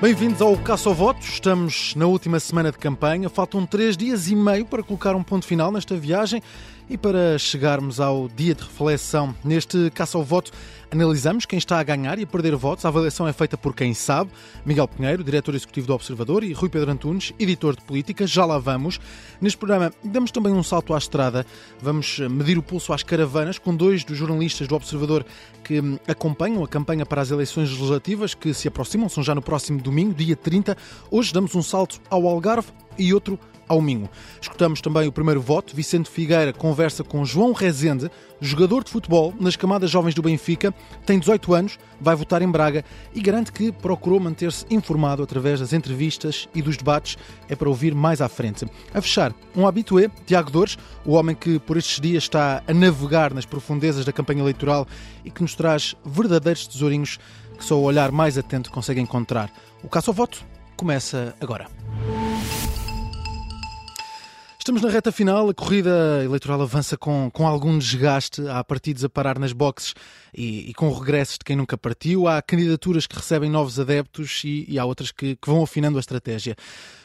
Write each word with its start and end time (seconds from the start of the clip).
Bem-vindos 0.00 0.40
ao 0.40 0.56
Caça 0.56 0.88
ao 0.88 0.94
Voto. 0.94 1.20
Estamos 1.20 1.94
na 1.94 2.06
última 2.06 2.40
semana 2.40 2.72
de 2.72 2.78
campanha. 2.78 3.28
Faltam 3.28 3.66
três 3.66 3.98
dias 3.98 4.28
e 4.28 4.34
meio 4.34 4.64
para 4.64 4.82
colocar 4.82 5.14
um 5.14 5.22
ponto 5.22 5.44
final 5.44 5.70
nesta 5.70 5.94
viagem 5.94 6.42
e 6.88 6.98
para 6.98 7.38
chegarmos 7.38 8.00
ao 8.00 8.26
dia 8.28 8.54
de 8.54 8.62
reflexão. 8.62 9.32
Neste 9.44 9.90
Caça 9.90 10.18
ao 10.18 10.24
Voto, 10.24 10.50
analisamos 10.90 11.46
quem 11.46 11.56
está 11.56 11.78
a 11.78 11.82
ganhar 11.84 12.18
e 12.18 12.24
a 12.24 12.26
perder 12.26 12.56
votos. 12.56 12.84
A 12.84 12.88
avaliação 12.88 13.28
é 13.28 13.32
feita 13.32 13.56
por 13.56 13.74
quem 13.74 13.94
sabe. 13.94 14.30
Miguel 14.66 14.88
Pinheiro, 14.88 15.22
diretor 15.22 15.54
executivo 15.54 15.86
do 15.86 15.94
Observador, 15.94 16.42
e 16.42 16.52
Rui 16.52 16.68
Pedro 16.68 16.90
Antunes, 16.90 17.32
editor 17.38 17.76
de 17.76 17.82
política. 17.82 18.26
Já 18.26 18.44
lá 18.44 18.58
vamos. 18.58 18.98
Neste 19.40 19.56
programa, 19.56 19.92
damos 20.02 20.32
também 20.32 20.52
um 20.52 20.64
salto 20.64 20.92
à 20.92 20.98
estrada. 20.98 21.46
Vamos 21.80 22.18
medir 22.18 22.58
o 22.58 22.62
pulso 22.62 22.92
às 22.92 23.04
caravanas 23.04 23.58
com 23.58 23.76
dois 23.76 24.02
dos 24.02 24.18
jornalistas 24.18 24.66
do 24.66 24.74
Observador 24.74 25.24
que 25.62 25.80
acompanham 26.08 26.64
a 26.64 26.66
campanha 26.66 27.06
para 27.06 27.20
as 27.20 27.30
eleições 27.30 27.70
legislativas 27.70 28.34
que 28.34 28.52
se 28.52 28.66
aproximam, 28.66 29.08
são 29.08 29.22
já 29.22 29.34
no 29.34 29.42
próximo 29.42 29.80
domingo, 29.80 29.89
dia 30.14 30.36
30. 30.36 30.76
Hoje 31.10 31.32
damos 31.32 31.54
um 31.54 31.62
salto 31.62 32.00
ao 32.08 32.26
Algarve 32.26 32.68
e 32.98 33.12
outro 33.12 33.38
ao 33.70 33.80
Minho. 33.80 34.10
Escutamos 34.40 34.80
também 34.80 35.06
o 35.06 35.12
primeiro 35.12 35.40
voto. 35.40 35.76
Vicente 35.76 36.10
Figueira 36.10 36.52
conversa 36.52 37.04
com 37.04 37.24
João 37.24 37.52
Rezende, 37.52 38.10
jogador 38.40 38.82
de 38.82 38.90
futebol 38.90 39.32
nas 39.38 39.54
camadas 39.54 39.88
jovens 39.88 40.12
do 40.12 40.22
Benfica, 40.22 40.74
tem 41.06 41.20
18 41.20 41.54
anos, 41.54 41.78
vai 42.00 42.16
votar 42.16 42.42
em 42.42 42.50
Braga 42.50 42.84
e 43.14 43.20
garante 43.20 43.52
que 43.52 43.70
procurou 43.70 44.18
manter-se 44.18 44.66
informado 44.70 45.22
através 45.22 45.60
das 45.60 45.72
entrevistas 45.72 46.48
e 46.52 46.60
dos 46.60 46.76
debates. 46.76 47.16
É 47.48 47.54
para 47.54 47.68
ouvir 47.68 47.94
mais 47.94 48.20
à 48.20 48.28
frente. 48.28 48.66
A 48.92 49.00
fechar, 49.00 49.32
um 49.54 49.68
habitué, 49.68 50.10
Tiago 50.26 50.50
Dores, 50.50 50.76
o 51.04 51.12
homem 51.12 51.36
que 51.36 51.60
por 51.60 51.76
estes 51.76 52.00
dias 52.00 52.24
está 52.24 52.64
a 52.66 52.74
navegar 52.74 53.32
nas 53.32 53.46
profundezas 53.46 54.04
da 54.04 54.12
campanha 54.12 54.40
eleitoral 54.40 54.84
e 55.24 55.30
que 55.30 55.42
nos 55.42 55.54
traz 55.54 55.94
verdadeiros 56.04 56.66
tesourinhos 56.66 57.20
que 57.60 57.64
só 57.66 57.78
o 57.78 57.82
olhar 57.82 58.10
mais 58.10 58.38
atento 58.38 58.70
consegue 58.70 59.00
encontrar. 59.00 59.52
O 59.84 59.88
caça 59.88 60.10
ao 60.10 60.14
voto 60.14 60.44
começa 60.76 61.36
agora. 61.40 61.68
Estamos 64.58 64.82
na 64.82 64.90
reta 64.90 65.12
final, 65.12 65.48
a 65.48 65.54
corrida 65.54 66.22
eleitoral 66.24 66.60
avança 66.62 66.96
com, 66.96 67.30
com 67.30 67.46
algum 67.46 67.78
desgaste. 67.78 68.46
Há 68.48 68.64
partidos 68.64 69.04
a 69.04 69.08
parar 69.08 69.38
nas 69.38 69.52
boxes 69.52 69.94
e, 70.34 70.70
e 70.70 70.74
com 70.74 70.92
regressos 70.92 71.34
de 71.34 71.44
quem 71.44 71.56
nunca 71.56 71.76
partiu. 71.76 72.26
Há 72.26 72.40
candidaturas 72.40 73.06
que 73.06 73.16
recebem 73.16 73.50
novos 73.50 73.78
adeptos 73.78 74.42
e, 74.44 74.64
e 74.68 74.78
há 74.78 74.84
outras 74.84 75.10
que, 75.10 75.36
que, 75.36 75.48
vão 75.48 75.62
afinando 75.62 75.98
a 75.98 76.00
estratégia. 76.00 76.56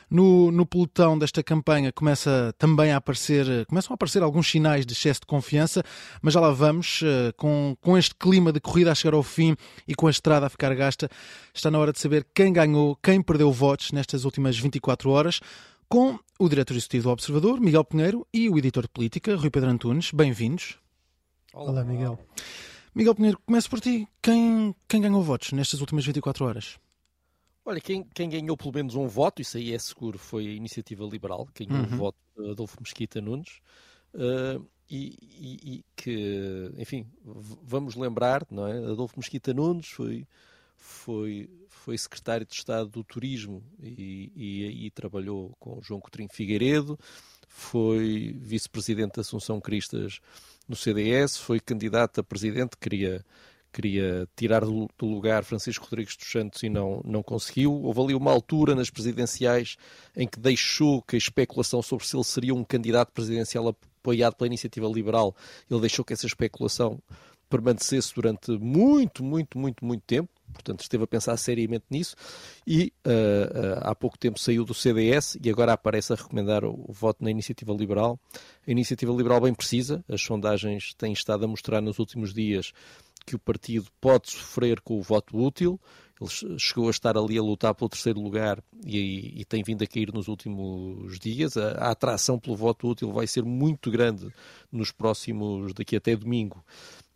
No, 0.10 0.52
no 0.52 0.66
pelotão 0.66 1.18
desta 1.18 1.42
campanha 1.42 1.92
começa 1.92 2.54
também 2.58 2.92
a 2.92 2.98
aparecer, 2.98 3.66
começam 3.66 3.94
a 3.94 3.96
aparecer 3.96 4.22
alguns 4.22 4.50
sinais 4.50 4.86
de 4.86 4.94
excesso 4.94 5.22
de 5.22 5.26
confiança, 5.26 5.84
mas 6.22 6.34
já 6.34 6.40
lá 6.40 6.52
vamos, 6.52 7.02
eh, 7.04 7.32
com, 7.36 7.76
com 7.82 7.98
este 7.98 8.14
clima 8.16 8.52
de 8.52 8.60
corrida 8.60 8.92
a 8.92 8.96
chegar 8.96 9.16
ao 9.16 9.24
fim 9.24 9.56
e 9.88 9.96
com 9.96 10.08
a 10.08 10.12
estrada 10.12 10.46
a 10.46 10.50
ficar 10.50 10.74
gasta, 10.76 11.10
está 11.54 11.72
na 11.72 11.80
hora 11.80 11.92
de 11.92 12.00
saber 12.00 12.26
quem 12.34 12.54
ganhou, 12.54 12.96
quem 13.02 13.22
perdeu 13.22 13.52
votos 13.52 13.92
nestas 13.92 14.26
últimas 14.26 14.58
24 14.58 15.10
horas 15.10 15.40
com 15.90 16.20
o 16.40 16.50
diretor 16.50 16.76
executivo 16.76 17.04
do 17.04 17.10
Observador, 17.12 17.60
Miguel 17.60 17.84
Pinheiro, 17.84 18.28
e 18.34 18.50
o 18.50 18.58
editor 18.58 18.84
de 18.84 18.90
política, 18.90 19.36
Rui 19.36 19.50
Pedro 19.50 19.70
Antunes. 19.70 20.12
Bem-vindos. 20.12 20.78
Olá. 21.54 21.72
Olá, 21.72 21.84
Miguel. 21.84 22.20
Miguel 22.94 23.16
Pinheiro, 23.16 23.40
começo 23.46 23.70
por 23.70 23.80
ti. 23.80 24.08
Quem, 24.22 24.76
quem 24.88 25.02
ganhou 25.02 25.22
votos 25.22 25.52
nestas 25.52 25.82
últimas 25.82 26.06
24 26.06 26.46
horas? 26.46 26.78
Olha, 27.66 27.82
quem, 27.82 28.04
quem, 28.14 28.30
ganhou 28.30 28.56
pelo 28.56 28.74
menos 28.74 28.96
um 28.96 29.08
voto, 29.08 29.42
isso 29.42 29.58
aí 29.58 29.74
é 29.74 29.80
seguro, 29.80 30.20
foi 30.20 30.46
a 30.46 30.52
Iniciativa 30.52 31.04
Liberal, 31.04 31.48
quem 31.54 31.68
ganhou 31.68 31.88
uhum. 31.88 31.94
o 31.94 31.98
voto 31.98 32.18
de 32.38 32.52
Adolfo 32.52 32.78
Mesquita 32.80 33.20
Nunes. 33.20 33.60
Uh, 34.14 34.64
e, 34.88 35.18
e, 35.20 35.74
e, 35.78 35.86
que, 35.96 36.72
enfim, 36.78 37.08
vamos 37.64 37.96
lembrar, 37.96 38.46
não 38.52 38.68
é? 38.68 38.78
Adolfo 38.78 39.18
Mesquita 39.18 39.52
Nunes 39.52 39.88
foi 39.88 40.28
foi, 40.86 41.50
foi 41.68 41.98
secretário 41.98 42.46
de 42.46 42.54
Estado 42.54 42.90
do 42.90 43.04
Turismo 43.04 43.64
e, 43.82 44.32
e, 44.36 44.86
e 44.86 44.92
trabalhou 44.92 45.56
com 45.60 45.82
João 45.82 46.00
Coutinho 46.00 46.30
Figueiredo, 46.32 46.98
foi 47.48 48.36
vice-presidente 48.40 49.16
da 49.16 49.22
Assunção 49.22 49.60
Cristas 49.60 50.20
no 50.68 50.76
CDS, 50.76 51.38
foi 51.38 51.60
candidato 51.60 52.20
a 52.20 52.24
presidente, 52.24 52.78
queria, 52.78 53.26
queria 53.76 54.28
tirar 54.36 54.64
do, 54.64 54.88
lugar 55.02 55.44
Francisco 55.44 55.84
Rodrigues 55.86 56.16
dos 56.16 56.32
Santos 56.32 56.64
e 56.64 56.70
não, 56.70 57.02
não 57.04 57.22
conseguiu. 57.22 57.74
Houve 57.74 58.02
ali 58.02 58.16
uma 58.16 58.32
altura 58.32 58.74
nas 58.74 58.90
presidenciais 58.90 59.76
em 60.16 60.26
que 60.28 60.40
deixou 60.40 61.02
que 61.02 61.16
a 61.16 61.20
especulação 61.20 61.82
sobre 61.82 62.08
se 62.08 62.16
ele 62.16 62.24
seria 62.24 62.56
um 62.56 62.64
candidato 62.64 63.12
presidencial 63.12 63.68
apoiado 63.68 64.36
pela 64.36 64.48
iniciativa 64.48 64.88
liberal, 64.88 65.36
ele 65.70 65.82
deixou 65.82 66.06
que 66.06 66.14
essa 66.14 66.26
especulação 66.26 67.00
permanecesse 67.50 68.14
durante 68.16 68.52
muito, 68.52 69.24
muito, 69.24 69.58
muito, 69.58 69.84
muito 69.84 70.04
tempo 70.06 70.30
portanto 70.56 70.82
esteve 70.82 71.04
a 71.04 71.08
pensar 71.08 71.36
seriamente 71.38 71.86
nisso 71.90 72.16
e 72.66 72.92
uh, 73.06 73.10
uh, 73.10 73.80
há 73.82 73.94
pouco 73.94 74.18
tempo 74.18 74.40
saiu 74.40 74.64
do 74.64 74.74
CDS 74.74 75.38
e 75.44 75.50
agora 75.50 75.74
aparece 75.74 76.14
a 76.14 76.16
recomendar 76.16 76.64
o, 76.64 76.86
o, 76.88 76.94
voto 76.94 77.24
na 77.24 77.30
Iniciativa 77.30 77.74
Liberal. 77.74 78.20
A 78.66 78.72
Iniciativa 78.72 79.12
Liberal 79.14 79.42
bem 79.42 79.54
precisa, 79.54 80.04
as 80.10 80.22
sondagens 80.22 80.94
têm 80.94 81.12
estado 81.12 81.46
a 81.46 81.48
mostrar 81.48 81.82
nos 81.82 82.00
últimos 82.00 82.34
dias 82.34 82.72
que 83.26 83.36
o 83.36 83.40
partido 83.40 83.88
pode 84.00 84.30
sofrer 84.30 84.80
com 84.82 84.98
o 84.98 85.02
voto 85.02 85.38
útil. 85.38 85.80
Ele 86.20 86.60
chegou 86.60 86.88
a 86.88 86.92
estar 86.92 87.18
ali 87.18 87.38
a 87.38 87.42
lutar 87.42 87.76
pelo 87.76 87.90
terceiro 87.90 88.22
lugar 88.22 88.64
e, 88.86 89.42
e 89.42 89.46
tem 89.46 89.64
vindo 89.64 89.84
a 89.84 89.88
cair 89.88 90.14
nos 90.14 90.28
últimos 90.28 91.20
dias. 91.20 91.58
A, 91.58 91.72
a 91.72 91.92
atração 91.92 92.40
pelo 92.40 92.56
voto 92.56 92.88
útil 92.88 93.12
vai 93.12 93.28
ser 93.28 93.44
muito 93.44 93.92
grande 93.92 94.32
nos 94.72 94.92
próximos, 94.92 95.74
daqui 95.74 95.96
até 95.96 96.16
domingo. 96.16 96.64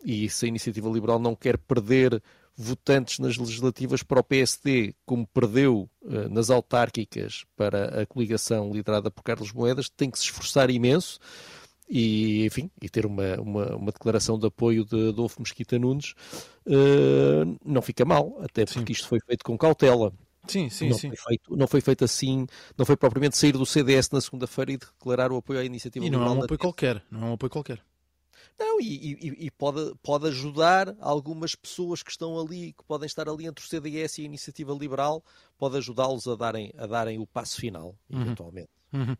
E 0.04 0.28
se 0.28 0.44
a 0.44 0.48
Iniciativa 0.48 0.88
Liberal 0.88 1.18
não 1.18 1.34
quer 1.34 1.56
perder 1.56 2.22
votantes 2.56 3.18
nas 3.18 3.38
legislativas 3.38 4.02
para 4.02 4.20
o 4.20 4.24
PSD, 4.24 4.94
como 5.06 5.26
perdeu 5.26 5.88
uh, 6.02 6.28
nas 6.28 6.50
autárquicas 6.50 7.44
para 7.56 8.02
a 8.02 8.06
coligação 8.06 8.70
liderada 8.70 9.10
por 9.10 9.22
Carlos 9.22 9.50
Moedas, 9.50 9.88
tem 9.88 10.10
que 10.10 10.18
se 10.18 10.24
esforçar 10.24 10.68
imenso 10.68 11.18
e, 11.90 12.46
enfim, 12.46 12.70
e 12.80 12.88
ter 12.88 13.04
uma, 13.04 13.34
uma, 13.40 13.76
uma 13.76 13.92
declaração 13.92 14.38
de 14.38 14.46
apoio 14.46 14.84
de 14.84 15.08
Adolfo 15.08 15.42
Mesquita 15.42 15.76
Nunes 15.76 16.14
uh, 16.66 17.58
não 17.64 17.82
fica 17.82 18.04
mal, 18.04 18.38
até 18.40 18.64
porque 18.64 18.78
sim. 18.78 18.92
isto 18.92 19.08
foi 19.08 19.18
feito 19.26 19.44
com 19.44 19.58
cautela. 19.58 20.12
Sim, 20.46 20.70
sim, 20.70 20.88
não 20.88 20.96
sim. 20.96 21.08
Foi 21.08 21.16
feito, 21.16 21.56
não 21.56 21.66
foi 21.66 21.80
feito 21.80 22.04
assim, 22.04 22.46
não 22.78 22.86
foi 22.86 22.96
propriamente 22.96 23.36
sair 23.36 23.52
do 23.52 23.66
CDS 23.66 24.08
na 24.10 24.20
segunda-feira 24.20 24.72
e 24.72 24.76
declarar 24.78 25.32
o 25.32 25.36
apoio 25.36 25.58
à 25.58 25.64
iniciativa 25.64 26.06
e 26.06 26.10
não 26.10 26.24
é 26.24 26.30
um 26.30 26.42
apoio 26.44 26.58
qualquer, 26.58 27.02
não 27.10 27.22
é 27.22 27.30
um 27.30 27.32
apoio 27.32 27.50
qualquer. 27.50 27.82
Não, 28.58 28.80
e, 28.80 29.12
e, 29.12 29.46
e, 29.46 29.50
pode, 29.50 29.94
pode 30.02 30.28
ajudar 30.28 30.94
algumas 31.00 31.54
pessoas 31.54 32.02
que 32.02 32.10
estão 32.10 32.38
ali, 32.38 32.74
que 32.74 32.84
podem 32.84 33.06
estar 33.06 33.26
ali 33.28 33.46
entre 33.46 33.64
o 33.64 33.68
CDS 33.68 34.18
e 34.18 34.22
a 34.22 34.24
Iniciativa 34.26 34.72
Liberal, 34.74 35.24
pode 35.58 35.78
ajudá-los 35.78 36.26
a 36.28 36.36
darem, 36.36 36.70
a 36.76 36.86
darem 36.86 37.18
o 37.18 37.26
passo 37.26 37.56
final, 37.56 37.96
uhum. 38.10 38.20
eventualmente. 38.20 38.68
Uhum. 38.92 39.16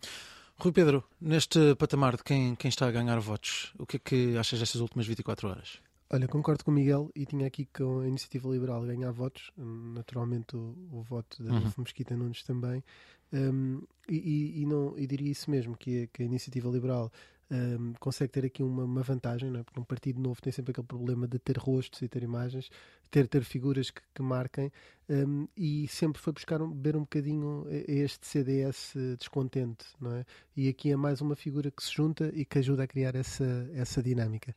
Rui 0.62 0.72
Pedro, 0.72 1.03
neste 1.19 1.75
patamar 1.76 2.16
de 2.16 2.22
quem, 2.22 2.54
quem 2.54 2.69
está 2.69 2.87
a 2.87 2.91
ganhar 2.91 3.19
votos, 3.19 3.72
o 3.78 3.87
que 3.87 3.97
é 3.97 4.00
que 4.00 4.37
achas 4.37 4.59
destas 4.59 4.81
últimas 4.82 5.06
24 5.06 5.48
horas? 5.48 5.78
Olha, 6.10 6.28
concordo 6.28 6.65
com 6.65 6.71
o 6.71 6.75
Miguel 6.75 7.10
e 7.15 7.25
tinha 7.25 7.47
aqui 7.47 7.65
que 7.72 7.82
a 7.82 8.06
Iniciativa 8.06 8.48
Liberal 8.48 8.82
ganhar 8.82 9.10
votos, 9.10 9.50
naturalmente 9.56 10.56
o, 10.56 10.76
o 10.93 11.03
voto 11.03 11.43
da 11.43 11.53
uhum. 11.53 11.72
Mesquita 11.78 12.15
Nunes 12.15 12.43
também, 12.43 12.84
um, 13.32 13.81
e, 14.09 14.60
e, 14.60 14.66
não, 14.66 14.98
e 14.98 15.06
diria 15.06 15.31
isso 15.31 15.50
mesmo, 15.50 15.76
que, 15.76 16.09
que 16.12 16.22
a 16.22 16.26
Iniciativa 16.26 16.69
Liberal 16.69 17.10
um, 17.50 17.92
consegue 17.98 18.32
ter 18.32 18.44
aqui 18.44 18.62
uma, 18.62 18.84
uma 18.84 19.02
vantagem, 19.02 19.50
não 19.50 19.60
é? 19.60 19.62
porque 19.62 19.80
um 19.80 19.84
partido 19.84 20.20
novo 20.20 20.40
tem 20.40 20.52
sempre 20.52 20.70
aquele 20.72 20.86
problema 20.86 21.26
de 21.26 21.38
ter 21.38 21.56
rostos 21.58 22.00
e 22.02 22.08
ter 22.08 22.22
imagens, 22.22 22.70
ter, 23.10 23.26
ter 23.26 23.42
figuras 23.44 23.90
que, 23.90 24.00
que 24.14 24.22
marquem, 24.22 24.70
um, 25.08 25.48
e 25.56 25.88
sempre 25.88 26.20
foi 26.20 26.32
buscar 26.32 26.62
um, 26.62 26.66
um 26.66 27.00
bocadinho 27.00 27.66
este 27.88 28.26
CDS 28.26 28.94
descontente, 29.18 29.86
não 30.00 30.14
é? 30.14 30.24
E 30.56 30.68
aqui 30.68 30.92
é 30.92 30.96
mais 30.96 31.20
uma 31.20 31.34
figura 31.34 31.70
que 31.70 31.82
se 31.82 31.92
junta 31.92 32.30
e 32.34 32.44
que 32.44 32.58
ajuda 32.58 32.84
a 32.84 32.86
criar 32.86 33.14
essa, 33.14 33.68
essa 33.74 34.02
dinâmica. 34.02 34.54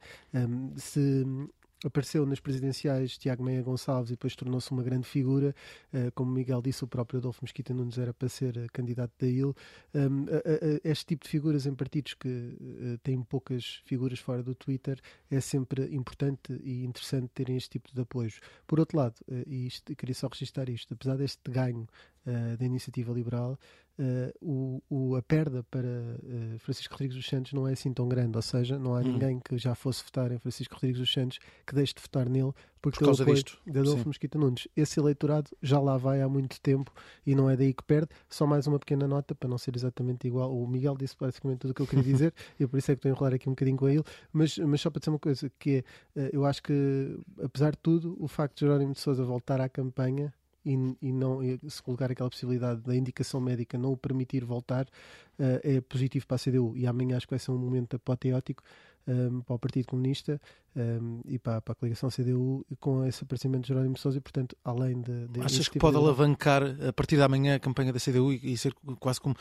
se 0.77 1.25
apareceu 1.85 2.25
nas 2.25 2.39
presidenciais 2.39 3.17
Tiago 3.17 3.43
Meia 3.43 3.61
Gonçalves 3.61 4.09
e 4.09 4.13
depois 4.13 4.35
tornou-se 4.35 4.71
uma 4.71 4.83
grande 4.83 5.07
figura. 5.07 5.55
Uh, 5.93 6.11
como 6.13 6.31
Miguel 6.31 6.61
disse, 6.61 6.83
o 6.83 6.87
próprio 6.87 7.19
Adolfo 7.19 7.39
Mesquita 7.43 7.73
Nunes 7.73 7.97
era 7.97 8.13
para 8.13 8.29
ser 8.29 8.57
uh, 8.57 8.67
candidato 8.71 9.11
da 9.19 9.27
IL. 9.27 9.55
Um, 9.93 10.25
este 10.83 11.05
tipo 11.05 11.23
de 11.23 11.29
figuras 11.29 11.65
em 11.65 11.73
partidos 11.73 12.13
que 12.13 12.27
uh, 12.27 12.97
têm 13.03 13.21
poucas 13.23 13.81
figuras 13.85 14.19
fora 14.19 14.43
do 14.43 14.55
Twitter 14.55 14.99
é 15.29 15.39
sempre 15.39 15.93
importante 15.93 16.53
e 16.63 16.83
interessante 16.83 17.29
terem 17.33 17.57
este 17.57 17.71
tipo 17.71 17.93
de 17.93 18.01
apoios. 18.01 18.39
Por 18.67 18.79
outro 18.79 18.97
lado, 18.97 19.15
e 19.47 19.67
isto, 19.67 19.95
queria 19.95 20.15
só 20.15 20.27
registrar 20.27 20.69
isto, 20.69 20.93
apesar 20.93 21.17
deste 21.17 21.49
ganho 21.49 21.87
da 22.57 22.65
iniciativa 22.65 23.11
liberal, 23.11 23.57
Uh, 23.95 24.33
o, 24.41 24.83
o, 24.89 25.15
a 25.15 25.21
perda 25.21 25.61
para 25.69 25.87
uh, 25.87 26.57
Francisco 26.57 26.95
Rodrigues 26.95 27.15
dos 27.15 27.27
Santos 27.27 27.53
não 27.53 27.67
é 27.67 27.73
assim 27.73 27.93
tão 27.93 28.09
grande, 28.09 28.35
ou 28.35 28.41
seja, 28.41 28.79
não 28.79 28.95
há 28.95 29.01
hum. 29.01 29.03
ninguém 29.03 29.39
que 29.39 29.55
já 29.55 29.75
fosse 29.75 30.03
votar 30.03 30.31
em 30.31 30.39
Francisco 30.39 30.73
Rodrigues 30.73 30.99
dos 30.99 31.13
Santos 31.13 31.37
que 31.63 31.75
deixe 31.75 31.93
de 31.93 32.01
votar 32.01 32.27
nele 32.27 32.53
porque 32.81 32.97
Por 32.97 33.05
causa 33.05 33.23
disto. 33.23 33.61
de 33.65 33.79
Adolfo 33.79 34.09
Mesquita 34.09 34.37
Nunes. 34.37 34.67
Esse 34.75 34.99
eleitorado 34.99 35.49
já 35.61 35.79
lá 35.79 35.95
vai 35.95 36.21
há 36.21 36.27
muito 36.27 36.59
tempo 36.59 36.91
e 37.25 37.35
não 37.35 37.49
é 37.49 37.55
daí 37.55 37.71
que 37.71 37.83
perde. 37.83 38.09
Só 38.27 38.47
mais 38.47 38.65
uma 38.65 38.79
pequena 38.79 39.07
nota 39.07 39.33
para 39.35 39.47
não 39.47 39.59
ser 39.59 39.75
exatamente 39.75 40.27
igual. 40.27 40.53
O 40.53 40.67
Miguel 40.67 40.97
disse 40.97 41.15
basicamente 41.17 41.59
tudo 41.59 41.71
o 41.71 41.73
que 41.73 41.81
eu 41.81 41.87
queria 41.87 42.03
dizer 42.03 42.33
e 42.59 42.65
por 42.65 42.77
isso 42.77 42.91
é 42.91 42.95
que 42.95 42.99
estou 42.99 43.09
a 43.09 43.13
enrolar 43.13 43.33
aqui 43.35 43.47
um 43.47 43.53
bocadinho 43.53 43.77
com 43.77 43.87
ele. 43.87 44.03
Mas, 44.33 44.57
mas 44.57 44.81
só 44.81 44.89
para 44.89 44.99
dizer 44.99 45.11
uma 45.11 45.19
coisa, 45.19 45.49
que 45.57 45.85
é, 46.15 46.29
eu 46.33 46.43
acho 46.45 46.61
que, 46.63 47.17
apesar 47.41 47.71
de 47.71 47.77
tudo, 47.77 48.17
o 48.19 48.27
facto 48.27 48.55
de 48.55 48.61
Jerónimo 48.61 48.91
de 48.93 48.99
Sousa 48.99 49.23
voltar 49.23 49.61
à 49.61 49.69
campanha 49.69 50.33
e, 50.65 50.73
e 51.01 51.11
não 51.11 51.39
se 51.67 51.81
colocar 51.81 52.11
aquela 52.11 52.29
possibilidade 52.29 52.81
da 52.81 52.95
indicação 52.95 53.39
médica 53.39 53.77
não 53.77 53.91
o 53.91 53.97
permitir 53.97 54.43
voltar, 54.45 54.85
uh, 55.39 55.59
é 55.63 55.81
positivo 55.81 56.25
para 56.27 56.35
a 56.35 56.39
CDU. 56.39 56.73
E 56.75 56.87
amanhã 56.87 57.17
acho 57.17 57.27
que 57.27 57.33
vai 57.33 57.39
ser 57.39 57.51
um 57.51 57.57
momento 57.57 57.95
apoteótico 57.95 58.63
um, 59.07 59.41
para 59.41 59.55
o 59.55 59.59
Partido 59.59 59.87
Comunista 59.87 60.39
um, 60.75 61.21
e 61.25 61.37
para, 61.37 61.61
para, 61.61 61.73
a 61.73 61.75
coligação 61.75 62.09
CDU 62.09 62.65
com 62.79 63.05
esse 63.05 63.23
aparecimento 63.23 63.61
de 63.63 63.67
Jerónimo 63.69 63.93
de 63.93 63.99
Sousa 63.99 64.17
e, 64.17 64.21
portanto, 64.21 64.55
além 64.63 65.01
de... 65.01 65.27
de 65.27 65.41
Achas 65.41 65.67
que 65.67 65.79
pode 65.79 65.97
alavancar 65.97 66.63
a 66.87 66.93
partir 66.93 67.17
da 67.17 67.27
manhã 67.27 67.55
a 67.55 67.59
campanha 67.59 67.93
da 67.93 67.99
CDU 67.99 68.33
e, 68.33 68.53
e 68.53 68.57
ser 68.57 68.73
quase 68.99 69.19
como 69.19 69.35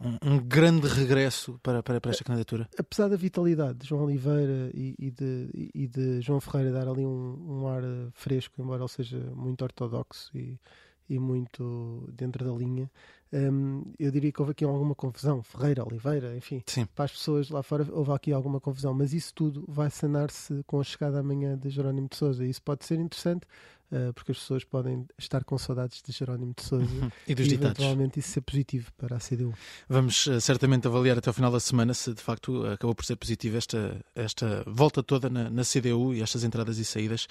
um, 0.00 0.34
um 0.34 0.38
grande 0.38 0.86
regresso 0.86 1.58
para, 1.62 1.82
para, 1.82 2.00
para, 2.00 2.10
esta 2.10 2.24
candidatura? 2.24 2.68
Apesar 2.78 3.08
da 3.08 3.16
vitalidade 3.16 3.78
de 3.78 3.86
João 3.86 4.04
Oliveira 4.04 4.70
e, 4.74 4.94
e, 4.98 5.10
de, 5.10 5.70
e 5.74 5.86
de 5.86 6.20
João 6.20 6.40
Ferreira 6.40 6.72
dar 6.72 6.88
ali 6.88 7.04
um, 7.04 7.62
um 7.62 7.68
ar 7.68 7.82
fresco, 8.12 8.60
embora 8.60 8.82
ele 8.82 8.88
seja 8.88 9.18
muito 9.34 9.62
ortodoxo 9.62 10.36
e 10.36 10.58
e 11.08 11.18
muito 11.18 12.08
dentro 12.12 12.44
da 12.44 12.52
linha. 12.52 12.90
Um, 13.32 13.82
eu 13.98 14.10
diria 14.10 14.32
que 14.32 14.40
houve 14.40 14.52
aqui 14.52 14.64
alguma 14.64 14.94
confusão, 14.94 15.42
Ferreira, 15.42 15.84
Oliveira, 15.84 16.34
enfim, 16.34 16.62
Sim. 16.66 16.86
para 16.94 17.04
as 17.04 17.12
pessoas 17.12 17.50
lá 17.50 17.62
fora 17.62 17.86
houve 17.92 18.10
aqui 18.12 18.32
alguma 18.32 18.58
confusão, 18.58 18.94
mas 18.94 19.12
isso 19.12 19.34
tudo 19.34 19.64
vai 19.68 19.90
sanar-se 19.90 20.62
com 20.66 20.80
a 20.80 20.84
chegada 20.84 21.20
amanhã 21.20 21.56
de 21.56 21.68
Jerónimo 21.68 22.08
de 22.08 22.16
Souza. 22.16 22.46
Isso 22.46 22.62
pode 22.62 22.86
ser 22.86 22.98
interessante, 22.98 23.46
uh, 23.92 24.12
porque 24.14 24.32
as 24.32 24.38
pessoas 24.38 24.64
podem 24.64 25.06
estar 25.18 25.44
com 25.44 25.56
saudades 25.58 26.02
de 26.02 26.12
Jerónimo 26.12 26.54
de 26.56 26.62
Souza 26.62 27.12
e 27.26 27.34
dos 27.34 27.46
e 27.46 27.50
ditados. 27.50 27.78
eventualmente 27.78 28.18
isso 28.18 28.30
ser 28.30 28.40
positivo 28.40 28.92
para 28.96 29.16
a 29.16 29.18
CDU. 29.18 29.54
Vamos 29.88 30.26
uh, 30.26 30.40
certamente 30.40 30.86
avaliar 30.86 31.18
até 31.18 31.30
o 31.30 31.32
final 31.32 31.50
da 31.50 31.60
semana 31.60 31.94
se 31.94 32.12
de 32.12 32.22
facto 32.22 32.66
acabou 32.66 32.94
por 32.94 33.04
ser 33.04 33.16
positivo 33.16 33.56
esta, 33.56 34.04
esta 34.14 34.64
volta 34.66 35.02
toda 35.02 35.28
na, 35.28 35.50
na 35.50 35.62
CDU 35.62 36.14
e 36.14 36.22
estas 36.22 36.44
entradas 36.44 36.78
e 36.78 36.84
saídas. 36.84 37.26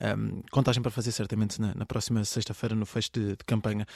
Um, 0.00 0.42
contagem 0.50 0.82
para 0.82 0.90
fazer 0.90 1.12
certamente 1.12 1.60
na, 1.60 1.74
na 1.74 1.86
próxima 1.86 2.24
sexta-feira 2.24 2.74
no 2.74 2.86
fecho 2.86 3.10
de, 3.12 3.30
de 3.30 3.44
campanha. 3.46 3.86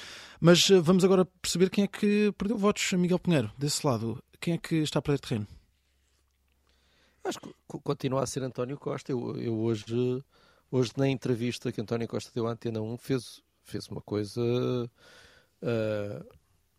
Mas 0.41 0.69
uh, 0.71 0.83
vamos 0.83 1.05
agora 1.05 1.25
perceber 1.25 1.71
quem 1.71 1.85
é 1.85 1.89
que 1.89 2.33
perdeu 2.39 2.57
votos. 2.57 2.93
Miguel 2.93 3.19
Pinheiro, 3.19 3.51
desse 3.57 3.87
lado, 3.87 4.23
quem 4.41 4.55
é 4.55 4.59
que 4.59 4.77
está 4.77 4.99
a 4.99 5.03
perder 5.03 5.21
terreno? 5.21 5.47
Acho 7.25 7.41
que 7.41 7.51
continua 7.85 8.23
a 8.23 8.27
ser 8.27 8.43
António 8.43 8.77
Costa. 8.77 9.13
Eu, 9.13 9.37
eu 9.37 9.57
hoje 9.59 9.85
Hoje, 10.73 10.91
na 10.97 11.07
entrevista 11.07 11.71
que 11.71 11.83
António 11.83 12.09
Costa 12.09 12.31
deu 12.35 12.47
à 12.47 12.53
Antena 12.53 12.81
1, 12.81 12.97
fez, 12.97 13.43
fez 13.63 13.87
uma 13.89 14.01
coisa 14.01 14.41
uh, 14.41 16.27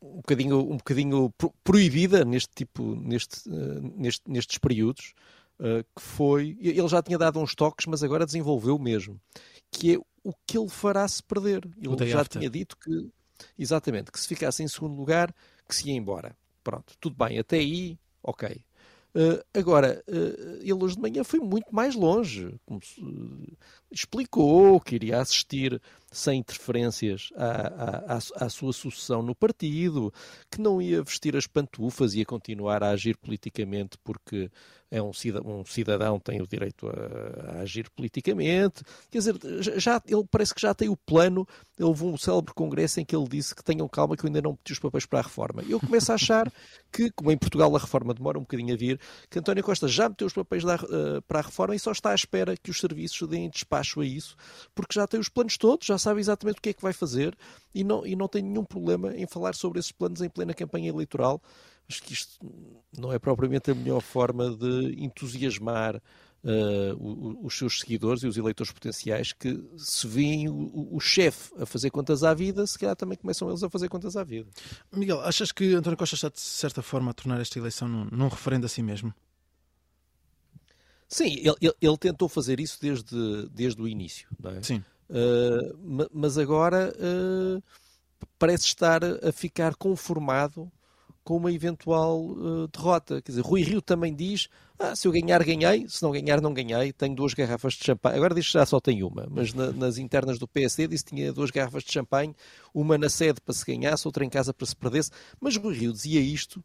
um 0.02 0.16
bocadinho, 0.16 0.60
um 0.62 0.78
bocadinho 0.78 1.32
proibida 1.64 2.26
neste 2.26 2.50
tipo, 2.56 2.96
neste, 2.96 3.48
uh, 3.48 3.94
neste, 3.96 4.24
nestes 4.28 4.58
períodos, 4.58 5.14
uh, 5.60 5.86
que 5.96 6.02
foi. 6.02 6.58
Ele 6.60 6.88
já 6.88 7.04
tinha 7.04 7.20
dado 7.20 7.40
uns 7.40 7.54
toques, 7.54 7.86
mas 7.86 8.02
agora 8.02 8.26
desenvolveu 8.26 8.80
mesmo. 8.80 9.22
Que 9.70 9.94
é 9.94 9.98
o 10.24 10.34
que 10.48 10.58
ele 10.58 10.70
fará 10.70 11.08
se 11.08 11.22
perder. 11.22 11.64
Ele 11.78 12.10
já 12.10 12.22
after. 12.22 12.40
tinha 12.40 12.50
dito 12.50 12.76
que, 12.78 13.12
exatamente, 13.60 14.12
que 14.12 14.20
se 14.20 14.28
ficasse 14.28 14.64
em 14.64 14.68
segundo 14.68 14.96
lugar, 14.96 15.32
que 15.70 15.76
se 15.76 15.88
ia 15.88 15.96
embora. 15.96 16.36
Pronto, 16.64 16.96
tudo 17.00 17.16
bem, 17.16 17.38
até 17.38 17.58
aí, 17.58 18.00
ok. 18.24 18.60
Uh, 19.16 19.44
agora, 19.54 20.04
uh, 20.08 20.58
ele 20.60 20.74
hoje 20.74 20.96
de 20.96 21.02
manhã 21.02 21.24
foi 21.24 21.40
muito 21.40 21.74
mais 21.74 21.94
longe. 21.94 22.60
Se, 22.82 23.00
uh, 23.00 23.58
explicou 23.94 24.80
que 24.80 24.96
iria 24.96 25.22
assistir 25.22 25.82
sem 26.12 26.40
interferências 26.40 27.30
à, 27.36 28.16
à, 28.16 28.46
à, 28.46 28.50
sua 28.50 28.72
sucessão 28.72 29.24
no 29.24 29.34
partido, 29.34 30.14
que 30.50 30.62
não 30.62 30.82
ia 30.82 31.02
vestir 31.02 31.36
as 31.36 31.48
pantufas 31.48 32.14
ia 32.14 32.26
continuar 32.26 32.84
a 32.84 32.90
agir 32.90 33.18
politicamente 33.18 33.98
porque 34.04 34.50
é 34.94 35.02
um 35.02 35.12
cidadão, 35.12 35.62
um 35.62 35.66
cidadão 35.66 36.20
tem 36.20 36.40
o 36.40 36.48
direito 36.48 36.88
a, 36.88 37.58
a, 37.58 37.62
agir 37.62 37.90
politicamente. 37.90 38.84
Quer 39.10 39.18
dizer, 39.18 39.36
já, 39.80 40.00
ele 40.06 40.24
parece 40.30 40.54
que 40.54 40.62
já 40.62 40.72
tem 40.72 40.88
o 40.88 40.96
plano. 40.96 41.48
Houve 41.80 42.06
um 42.06 42.16
célebre 42.16 42.54
congresso 42.54 43.00
em 43.00 43.06
que 43.06 43.16
ele 43.16 43.28
disse 43.28 43.56
que 43.56 43.64
tenham 43.64 43.88
calma 43.90 44.16
que 44.16 44.24
eu 44.24 44.28
ainda 44.28 44.44
não 44.44 44.56
pedi 44.56 44.74
os 44.74 44.78
papéis 44.78 45.08
para 45.08 45.18
a 45.18 45.22
reforma. 45.24 45.64
Eu 45.68 45.80
começo 45.80 46.12
a 46.12 46.16
achar 46.16 46.52
que, 46.92 47.10
como 47.10 47.32
em 47.32 47.38
Portugal 47.38 47.76
a 47.76 47.80
reforma 47.80 48.14
demora 48.14 48.38
um 48.38 48.42
bocadinho 48.42 48.76
a 48.76 48.78
vir, 48.78 49.00
que 49.32 49.40
António 49.40 49.64
Costa 49.64 49.88
já 49.88 50.08
meteu 50.08 50.28
os 50.28 50.34
papéis 50.34 50.64
da, 50.64 50.76
uh, 50.76 51.22
para 51.28 51.40
a 51.40 51.42
reforma 51.42 51.76
e 51.76 51.80
só 51.80 51.92
está 51.92 52.12
à 52.12 52.16
espera 52.16 52.56
que 52.56 52.70
os 52.70 52.80
serviços 52.80 53.28
deem 53.28 53.50
despacho 53.50 53.83
a 54.02 54.06
isso, 54.06 54.36
porque 54.74 54.94
já 54.94 55.08
tem 55.08 55.20
os 55.20 55.30
planos 55.30 55.58
todos, 55.58 55.86
já 55.86 55.98
sabe 55.98 56.20
exatamente 56.20 56.60
o 56.60 56.62
que 56.62 56.70
é 56.70 56.74
que 56.74 56.82
vai 56.82 56.94
fazer 56.94 57.38
e 57.74 57.84
não, 57.84 58.06
e 58.06 58.16
não 58.16 58.28
tem 58.28 58.42
nenhum 58.42 58.64
problema 58.64 59.16
em 59.16 59.28
falar 59.28 59.56
sobre 59.56 59.80
esses 59.80 59.92
planos 59.92 60.22
em 60.22 60.30
plena 60.30 60.54
campanha 60.54 60.90
eleitoral. 60.90 61.42
Acho 61.90 62.02
que 62.04 62.14
isto 62.14 62.40
não 62.98 63.12
é 63.12 63.20
propriamente 63.20 63.72
a 63.72 63.76
melhor 63.76 64.02
forma 64.02 64.50
de 64.50 64.96
entusiasmar 64.98 66.02
uh, 66.44 67.46
os 67.46 67.58
seus 67.58 67.80
seguidores 67.80 68.24
e 68.24 68.28
os 68.28 68.38
eleitores 68.38 68.72
potenciais 68.72 69.34
que 69.34 69.64
se 69.78 70.08
veem 70.08 70.50
o, 70.50 70.54
o, 70.54 70.96
o 70.98 71.00
chefe 71.00 71.52
a 71.60 71.66
fazer 71.66 71.90
contas 71.90 72.24
à 72.24 72.34
vida, 72.34 72.66
se 72.68 72.78
calhar 72.78 72.96
também 72.96 73.18
começam 73.18 73.50
eles 73.50 73.64
a 73.64 73.70
fazer 73.70 73.90
contas 73.90 74.16
à 74.16 74.24
vida. 74.24 74.50
Miguel, 74.92 75.22
achas 75.22 75.52
que 75.52 75.74
António 75.74 75.98
Costa 75.98 76.16
está 76.16 76.30
de 76.30 76.40
certa 76.40 76.82
forma 76.82 77.12
a 77.12 77.14
tornar 77.14 77.42
esta 77.42 77.58
eleição 77.60 77.88
num, 77.88 78.06
num 78.12 78.28
referendo 78.28 78.66
a 78.66 78.70
si 78.70 78.82
mesmo? 78.84 79.14
Sim, 81.08 81.36
ele, 81.38 81.56
ele, 81.62 81.76
ele, 81.82 81.98
tentou 81.98 82.28
fazer 82.28 82.60
isso 82.60 82.80
desde, 82.82 83.50
desde 83.50 83.82
o 83.82 83.88
início. 83.88 84.28
É? 84.46 84.62
Sim. 84.62 84.84
Uh, 85.10 86.10
mas 86.12 86.38
agora 86.38 86.94
uh, 86.98 87.62
parece 88.40 88.66
estar 88.66 89.02
a 89.04 89.32
ficar 89.32 89.76
conformado 89.76 90.72
com 91.24 91.38
uma 91.38 91.52
eventual 91.52 92.22
uh, 92.22 92.68
derrota. 92.68 93.22
Quer 93.22 93.32
dizer, 93.32 93.42
Rui 93.42 93.62
Rio 93.62 93.82
também 93.82 94.14
diz: 94.14 94.50
ah, 94.78 94.96
se 94.96 95.08
eu 95.08 95.12
ganhar, 95.12 95.44
ganhei, 95.44 95.88
se 95.88 96.04
não 96.04 96.12
ganhar, 96.12 96.42
não 96.42 96.54
ganhei. 96.54 96.92
Tenho 96.92 97.16
duas 97.16 97.34
garrafas 97.34 97.74
de 97.74 97.86
champanhe. 97.86 98.18
Agora 98.18 98.36
diz 98.36 98.48
que 98.48 98.54
já 98.54 98.66
só 98.66 98.80
tem 98.80 99.04
uma, 99.04 99.28
mas 99.30 99.54
na, 99.54 99.72
nas 99.72 99.98
internas 99.98 100.38
do 100.38 100.48
PSD 100.48 100.88
disse 100.88 101.06
que 101.06 101.16
tinha 101.16 101.32
duas 101.32 101.52
garrafas 101.52 101.84
de 101.84 101.92
champanhe, 101.92 102.36
uma 102.74 102.98
na 102.98 103.10
sede 103.10 103.40
para 103.40 103.54
se 103.54 103.66
ganhasse, 103.66 104.08
outra 104.08 104.26
em 104.26 104.30
casa 104.30 104.54
para 104.54 104.66
se 104.66 104.76
perdesse. 104.76 105.12
Mas 105.40 105.56
Rui 105.56 105.76
Rio 105.76 105.94
dizia 105.94 106.20
isto 106.20 106.64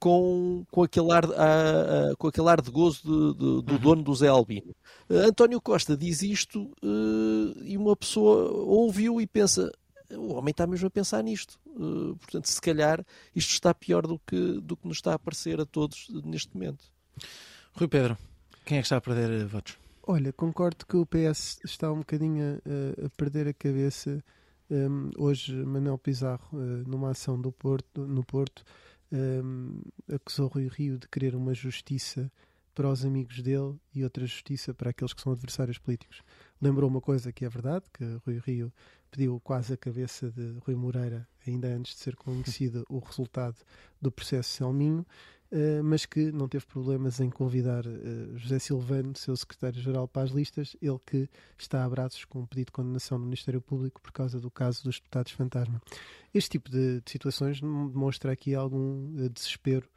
com, 0.00 0.64
com, 0.70 0.82
aquele, 0.82 1.12
ar, 1.12 1.26
a, 1.26 2.10
a, 2.10 2.16
com 2.16 2.28
aquele 2.28 2.48
ar 2.48 2.62
de 2.62 2.70
gozo 2.70 3.02
de, 3.04 3.38
de, 3.38 3.62
do 3.62 3.72
uhum. 3.74 3.78
dono 3.78 4.02
do 4.02 4.14
Zé 4.14 4.28
Albino. 4.28 4.74
Uh, 5.08 5.28
António 5.28 5.60
Costa 5.60 5.94
diz 5.94 6.22
isto 6.22 6.72
uh, 6.82 7.62
e 7.62 7.76
uma 7.76 7.94
pessoa 7.94 8.50
ouviu 8.50 9.20
e 9.20 9.26
pensa: 9.26 9.70
o 10.12 10.32
homem 10.32 10.52
está 10.52 10.66
mesmo 10.66 10.86
a 10.86 10.90
pensar 10.90 11.22
nisto. 11.22 11.60
Uh, 11.66 12.16
portanto, 12.16 12.46
se 12.46 12.60
calhar 12.60 13.04
isto 13.36 13.50
está 13.50 13.74
pior 13.74 14.06
do 14.06 14.18
que, 14.26 14.60
do 14.62 14.74
que 14.74 14.88
nos 14.88 14.96
está 14.96 15.14
a 15.14 15.18
parecer 15.18 15.60
a 15.60 15.66
todos 15.66 16.08
neste 16.24 16.54
momento. 16.54 16.82
Rui 17.74 17.86
Pedro, 17.86 18.16
quem 18.64 18.78
é 18.78 18.80
que 18.80 18.86
está 18.86 18.96
a 18.96 19.00
perder 19.00 19.46
votos? 19.46 19.76
Olha, 20.02 20.32
concordo 20.32 20.86
que 20.86 20.96
o 20.96 21.06
PS 21.06 21.60
está 21.62 21.92
um 21.92 21.98
bocadinho 21.98 22.58
a, 22.64 23.06
a 23.06 23.10
perder 23.10 23.46
a 23.48 23.52
cabeça. 23.52 24.24
Um, 24.70 25.10
hoje, 25.18 25.52
Manuel 25.52 25.98
Pizarro, 25.98 26.48
numa 26.86 27.10
ação 27.10 27.40
do 27.40 27.52
Porto, 27.52 28.06
no 28.06 28.24
Porto, 28.24 28.64
um, 29.12 29.80
acusou 30.12 30.48
Rui 30.48 30.68
Rio 30.68 30.98
de 30.98 31.08
querer 31.08 31.34
uma 31.34 31.54
justiça 31.54 32.30
para 32.74 32.88
os 32.88 33.04
amigos 33.04 33.42
dele 33.42 33.78
e 33.94 34.04
outra 34.04 34.24
justiça 34.26 34.72
para 34.72 34.90
aqueles 34.90 35.12
que 35.12 35.20
são 35.20 35.32
adversários 35.32 35.78
políticos. 35.78 36.22
Lembrou 36.60 36.88
uma 36.88 37.00
coisa 37.00 37.32
que 37.32 37.44
é 37.44 37.48
verdade, 37.48 37.84
que 37.92 38.04
Rui 38.24 38.40
Rio 38.44 38.72
pediu 39.10 39.40
quase 39.40 39.72
a 39.72 39.76
cabeça 39.76 40.30
de 40.30 40.56
Rui 40.64 40.74
Moreira, 40.74 41.26
ainda 41.46 41.68
antes 41.68 41.94
de 41.94 42.00
ser 42.00 42.16
conhecido 42.16 42.84
o 42.88 42.98
resultado 42.98 43.56
do 44.00 44.10
processo 44.10 44.50
Selminho, 44.50 45.04
Uh, 45.52 45.82
mas 45.82 46.06
que 46.06 46.30
não 46.30 46.46
teve 46.46 46.64
problemas 46.64 47.18
em 47.18 47.28
convidar 47.28 47.84
uh, 47.84 48.38
José 48.38 48.60
Silvano, 48.60 49.16
seu 49.16 49.36
secretário-geral 49.36 50.06
para 50.06 50.22
as 50.22 50.30
listas, 50.30 50.76
ele 50.80 50.98
que 51.04 51.28
está 51.58 51.84
a 51.84 51.88
braços 51.88 52.24
com 52.24 52.42
um 52.42 52.46
pedido 52.46 52.66
de 52.66 52.72
condenação 52.72 53.18
no 53.18 53.24
Ministério 53.24 53.60
Público 53.60 54.00
por 54.00 54.12
causa 54.12 54.38
do 54.38 54.48
caso 54.48 54.84
dos 54.84 55.00
deputados 55.00 55.32
fantasma. 55.32 55.82
Este 56.32 56.50
tipo 56.50 56.70
de, 56.70 57.00
de 57.00 57.10
situações 57.10 57.60
demonstra 57.60 58.30
aqui 58.30 58.54
algum 58.54 59.12
uh, 59.16 59.28
desespero 59.28 59.88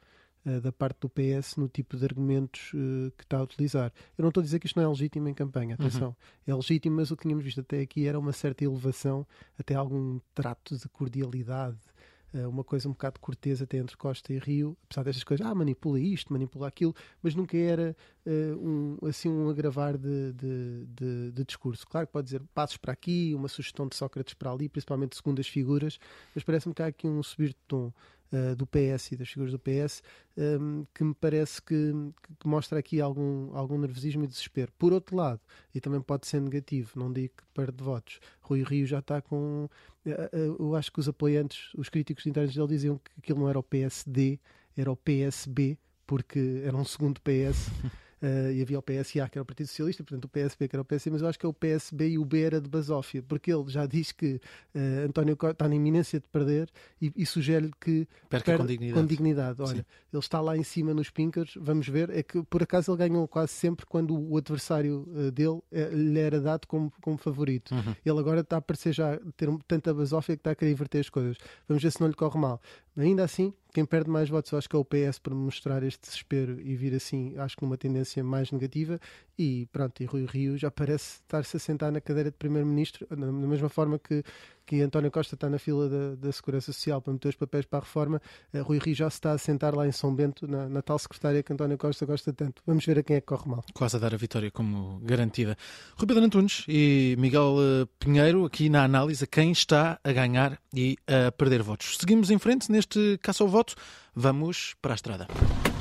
da 0.62 0.70
parte 0.70 0.98
do 1.00 1.08
PS 1.08 1.56
no 1.56 1.70
tipo 1.70 1.96
de 1.96 2.04
argumentos 2.04 2.70
que 3.16 3.24
está 3.24 3.38
a 3.38 3.42
utilizar. 3.42 3.90
Eu 4.18 4.20
não 4.20 4.28
estou 4.28 4.42
a 4.42 4.44
dizer 4.44 4.58
que 4.58 4.66
isto 4.66 4.76
não 4.78 4.84
é 4.84 4.88
legítimo 4.90 5.26
em 5.26 5.32
campanha, 5.32 5.74
uhum. 5.80 5.86
atenção. 5.86 6.08
Uhum. 6.08 6.14
É 6.46 6.54
legítimo, 6.54 6.96
mas 6.96 7.10
o 7.10 7.16
que 7.16 7.22
tínhamos 7.22 7.42
visto 7.42 7.62
até 7.62 7.80
aqui 7.80 8.06
era 8.06 8.18
uma 8.18 8.30
certa 8.30 8.62
elevação, 8.62 9.26
até 9.58 9.74
algum 9.74 10.20
trato 10.34 10.76
de 10.76 10.86
cordialidade 10.90 11.78
eh, 11.78 11.93
uma 12.40 12.64
coisa 12.64 12.88
um 12.88 12.92
bocado 12.92 13.20
cortês 13.20 13.62
até 13.62 13.78
entre 13.78 13.96
Costa 13.96 14.32
e 14.32 14.38
Rio, 14.38 14.76
apesar 14.84 15.04
destas 15.04 15.24
coisas, 15.24 15.46
ah, 15.46 15.54
manipula 15.54 16.00
isto, 16.00 16.32
manipula 16.32 16.66
aquilo, 16.66 16.94
mas 17.22 17.34
nunca 17.34 17.56
era 17.56 17.96
uh, 18.26 18.58
um, 18.58 18.98
assim 19.06 19.28
um 19.28 19.48
agravar 19.48 19.96
de, 19.96 20.32
de, 20.32 20.86
de, 20.86 21.32
de, 21.32 21.44
discurso. 21.44 21.86
Claro 21.86 22.06
que 22.06 22.12
pode 22.12 22.24
dizer 22.24 22.42
passos 22.52 22.76
para 22.76 22.92
aqui, 22.92 23.32
uma 23.34 23.48
sugestão 23.48 23.86
de 23.86 23.94
Sócrates 23.94 24.34
para 24.34 24.50
ali, 24.50 24.68
principalmente 24.68 25.16
segundo 25.16 25.38
as 25.40 25.48
figuras, 25.48 25.98
mas 26.34 26.42
parece-me 26.42 26.74
que 26.74 26.82
há 26.82 26.86
aqui 26.86 27.06
um 27.06 27.22
subir 27.22 27.48
de 27.48 27.56
tom. 27.68 27.92
Uh, 28.34 28.56
do 28.56 28.66
PS 28.66 29.12
e 29.12 29.16
das 29.16 29.28
figuras 29.28 29.52
do 29.52 29.60
PS, 29.60 30.02
um, 30.36 30.42
ehm, 30.42 30.86
que 30.92 31.04
me 31.04 31.14
parece 31.14 31.62
que, 31.62 31.92
que, 32.40 32.48
mostra 32.48 32.80
aqui 32.80 33.00
algum, 33.00 33.54
algum 33.54 33.78
nervosismo 33.78 34.24
e 34.24 34.26
desespero. 34.26 34.72
Por 34.76 34.92
outro 34.92 35.14
lado, 35.14 35.40
e 35.72 35.80
também 35.80 36.00
pode 36.00 36.26
ser 36.26 36.40
negativo, 36.40 36.98
não 36.98 37.12
digo 37.12 37.34
que 37.36 37.44
perde 37.54 37.84
votos, 37.84 38.18
Rui 38.40 38.64
Rio 38.64 38.86
já 38.86 38.98
está 38.98 39.22
com. 39.22 39.68
Uh, 40.04 40.10
uh, 40.10 40.56
eu 40.58 40.74
acho 40.74 40.90
que 40.90 40.98
os 40.98 41.08
apoiantes, 41.08 41.72
os 41.74 41.88
críticos 41.88 42.26
internos 42.26 42.54
dele 42.54 42.66
diziam 42.66 42.98
que 42.98 43.12
aquilo 43.18 43.38
não 43.38 43.48
era 43.48 43.58
o 43.58 43.62
PSD, 43.62 44.40
era 44.76 44.90
o 44.90 44.96
PSB, 44.96 45.78
porque 46.04 46.62
era 46.64 46.76
um 46.76 46.84
segundo 46.84 47.20
PS. 47.20 47.70
uh, 48.24 48.52
e 48.52 48.62
havia 48.62 48.78
o 48.78 48.82
PSA, 48.82 49.28
que 49.28 49.38
era 49.38 49.42
o 49.42 49.44
Partido 49.44 49.66
Socialista, 49.66 50.02
portanto 50.02 50.24
o 50.24 50.28
PSB, 50.28 50.68
que 50.68 50.76
era 50.76 50.82
o 50.82 50.84
PSC, 50.84 51.10
mas 51.10 51.20
eu 51.20 51.28
acho 51.28 51.38
que 51.38 51.44
é 51.44 51.48
o 51.48 51.52
PSB 51.52 52.08
e 52.08 52.18
o 52.18 52.24
B 52.24 52.40
era 52.40 52.60
de 52.60 52.68
Basófia, 52.68 53.22
porque 53.22 53.52
ele 53.52 53.64
já 53.68 53.86
diz 53.86 54.12
que 54.12 54.40
uh, 54.74 55.06
António 55.06 55.36
Costa 55.36 55.52
está 55.52 55.68
na 55.68 55.74
iminência 55.74 56.18
de 56.18 56.26
perder 56.28 56.70
e, 57.00 57.12
e 57.14 57.26
sugere-lhe 57.26 57.72
que 57.80 58.08
perca 58.28 58.46
perde 58.46 58.62
com 58.62 58.66
dignidade. 58.66 59.00
Com 59.00 59.06
dignidade. 59.06 59.62
Olha, 59.62 59.76
Sim. 59.76 59.84
ele 60.12 60.20
está 60.20 60.40
lá 60.40 60.56
em 60.56 60.62
cima 60.62 60.94
nos 60.94 61.10
pinkers, 61.10 61.54
vamos 61.60 61.86
ver, 61.86 62.10
é 62.10 62.22
que 62.22 62.42
por 62.44 62.62
acaso 62.62 62.92
ele 62.92 62.98
ganhou 62.98 63.28
quase 63.28 63.52
sempre 63.52 63.84
quando 63.86 64.18
o 64.18 64.36
adversário 64.36 65.06
uh, 65.08 65.30
dele 65.30 65.60
lhe 65.92 66.18
era 66.18 66.40
dado 66.40 66.66
como, 66.66 66.92
como 67.02 67.18
favorito. 67.18 67.74
Uhum. 67.74 67.94
Ele 68.04 68.18
agora 68.18 68.40
está 68.40 68.56
a 68.56 68.62
parecer 68.62 68.92
já 68.92 69.18
ter 69.36 69.48
tanta 69.66 69.92
basófia 69.92 70.36
que 70.36 70.40
está 70.40 70.52
a 70.52 70.54
querer 70.54 70.70
inverter 70.72 71.00
as 71.00 71.10
coisas. 71.10 71.36
Vamos 71.68 71.82
ver 71.82 71.90
se 71.90 72.00
não 72.00 72.08
lhe 72.08 72.14
corre 72.14 72.38
mal. 72.38 72.60
Ainda 72.96 73.24
assim, 73.24 73.52
quem 73.74 73.84
perde 73.84 74.08
mais 74.08 74.30
votos 74.30 74.54
acho 74.54 74.68
que 74.68 74.76
é 74.76 74.78
o 74.78 74.84
PS 74.84 75.18
por 75.18 75.34
mostrar 75.34 75.82
este 75.82 76.00
desespero 76.00 76.60
e 76.60 76.76
vir 76.76 76.94
assim, 76.94 77.36
acho 77.36 77.56
que 77.56 77.64
numa 77.64 77.76
tendência 77.76 78.22
mais 78.22 78.52
negativa. 78.52 79.00
E 79.36 79.66
pronto, 79.72 80.00
e 80.00 80.06
Rui 80.06 80.24
Rio 80.26 80.56
já 80.56 80.70
parece 80.70 81.16
estar-se 81.16 81.56
a 81.56 81.60
sentar 81.60 81.90
na 81.90 82.00
cadeira 82.00 82.30
de 82.30 82.36
Primeiro-Ministro, 82.36 83.04
da 83.10 83.16
mesma 83.16 83.68
forma 83.68 83.98
que, 83.98 84.22
que 84.66 84.80
António 84.80 85.10
Costa 85.10 85.34
está 85.34 85.48
na 85.48 85.58
fila 85.58 85.88
da, 85.88 86.14
da 86.14 86.32
Segurança 86.32 86.72
Social 86.72 87.00
para 87.00 87.12
meter 87.12 87.28
os 87.28 87.36
papéis 87.36 87.66
para 87.66 87.80
a 87.80 87.82
reforma. 87.82 88.20
Uh, 88.52 88.62
Rui 88.62 88.78
Rio 88.78 88.94
já 88.94 89.10
se 89.10 89.16
está 89.16 89.32
a 89.32 89.38
sentar 89.38 89.74
lá 89.74 89.86
em 89.86 89.92
São 89.92 90.14
Bento, 90.14 90.46
na, 90.46 90.68
na, 90.68 90.82
tal 90.82 90.98
secretária 90.98 91.42
que 91.42 91.52
António 91.52 91.76
Costa 91.78 92.06
gosta 92.06 92.32
tanto. 92.32 92.62
Vamos 92.66 92.84
ver 92.84 92.98
a 92.98 93.02
quem 93.02 93.16
é 93.16 93.20
que 93.20 93.26
corre 93.26 93.48
mal. 93.48 93.64
Quase 93.74 93.96
a 93.96 93.98
dar 93.98 94.14
a 94.14 94.16
vitória 94.16 94.50
como 94.50 95.00
garantida. 95.02 95.56
Rui 95.96 96.06
Pedro 96.06 96.24
Antunes 96.24 96.64
e 96.68 97.16
Miguel 97.18 97.56
eh, 97.60 97.86
Pinheiro, 97.98 98.44
aqui 98.44 98.68
na 98.68 98.84
análise, 98.84 99.26
quem 99.26 99.52
está 99.52 99.98
a 100.02 100.12
ganhar 100.12 100.58
e 100.74 100.96
a 101.06 101.30
perder 101.32 101.62
votos. 101.62 101.96
Seguimos 101.98 102.30
em 102.30 102.38
frente 102.38 102.70
neste 102.70 103.18
caça 103.22 103.42
ao 103.42 103.48
voto. 103.48 103.74
Vamos 104.14 104.74
para 104.80 104.94
a 104.94 104.96
estrada. 104.96 105.73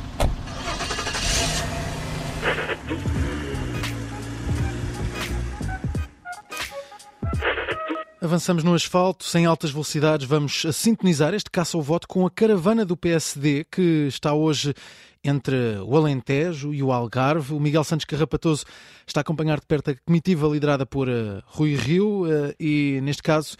Avançamos 8.23 8.63
no 8.63 8.73
asfalto, 8.73 9.25
sem 9.25 9.45
altas 9.45 9.69
velocidades, 9.69 10.25
vamos 10.25 10.65
sintonizar 10.71 11.33
este 11.33 11.51
caça 11.51 11.75
ao 11.75 11.83
voto 11.83 12.07
com 12.07 12.25
a 12.25 12.31
caravana 12.31 12.85
do 12.85 12.95
PSD 12.95 13.65
que 13.69 14.07
está 14.07 14.33
hoje 14.33 14.73
entre 15.21 15.77
o 15.85 15.97
Alentejo 15.97 16.73
e 16.73 16.81
o 16.81 16.93
Algarve. 16.93 17.53
O 17.53 17.59
Miguel 17.59 17.83
Santos 17.83 18.05
Carrapatoso 18.05 18.63
está 19.05 19.19
a 19.19 19.23
acompanhar 19.23 19.59
de 19.59 19.65
perto 19.65 19.91
a 19.91 19.95
comitiva 20.05 20.47
liderada 20.47 20.85
por 20.85 21.09
uh, 21.09 21.43
Rui 21.47 21.75
Rio 21.75 22.23
uh, 22.23 22.55
e, 22.57 23.01
neste 23.03 23.21
caso, 23.21 23.57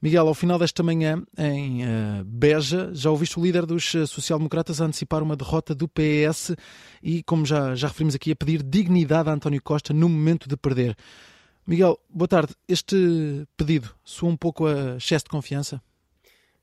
Miguel, 0.00 0.28
ao 0.28 0.34
final 0.34 0.60
desta 0.60 0.80
manhã, 0.84 1.20
em 1.36 1.82
uh, 1.82 2.24
Beja, 2.24 2.90
já 2.94 3.10
ouviste 3.10 3.36
o 3.36 3.42
líder 3.42 3.66
dos 3.66 3.84
social-democratas 4.06 4.80
a 4.80 4.84
antecipar 4.84 5.24
uma 5.24 5.34
derrota 5.34 5.74
do 5.74 5.88
PS 5.88 6.54
e, 7.02 7.20
como 7.24 7.44
já, 7.44 7.74
já 7.74 7.88
referimos 7.88 8.14
aqui, 8.14 8.30
a 8.30 8.36
pedir 8.36 8.62
dignidade 8.62 9.28
a 9.28 9.32
António 9.32 9.60
Costa 9.60 9.92
no 9.92 10.08
momento 10.08 10.48
de 10.48 10.56
perder. 10.56 10.96
Miguel, 11.66 11.98
boa 12.10 12.28
tarde. 12.28 12.54
Este 12.68 13.48
pedido 13.56 13.88
soa 14.04 14.28
um 14.28 14.36
pouco 14.36 14.66
a 14.66 14.96
excesso 14.96 15.24
de 15.24 15.30
confiança? 15.30 15.82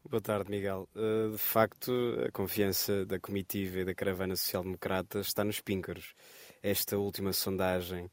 Boa 0.07 0.21
tarde, 0.21 0.51
Miguel. 0.51 0.87
Uh, 0.95 1.31
de 1.31 1.39
facto, 1.39 1.91
a 2.27 2.31
confiança 2.31 3.03
da 3.05 3.19
comitiva 3.19 3.79
e 3.79 3.85
da 3.85 3.95
caravana 3.95 4.35
social-democrata 4.35 5.19
está 5.21 5.43
nos 5.43 5.59
píncaros. 5.59 6.13
Esta 6.61 6.99
última 6.99 7.33
sondagem 7.33 8.11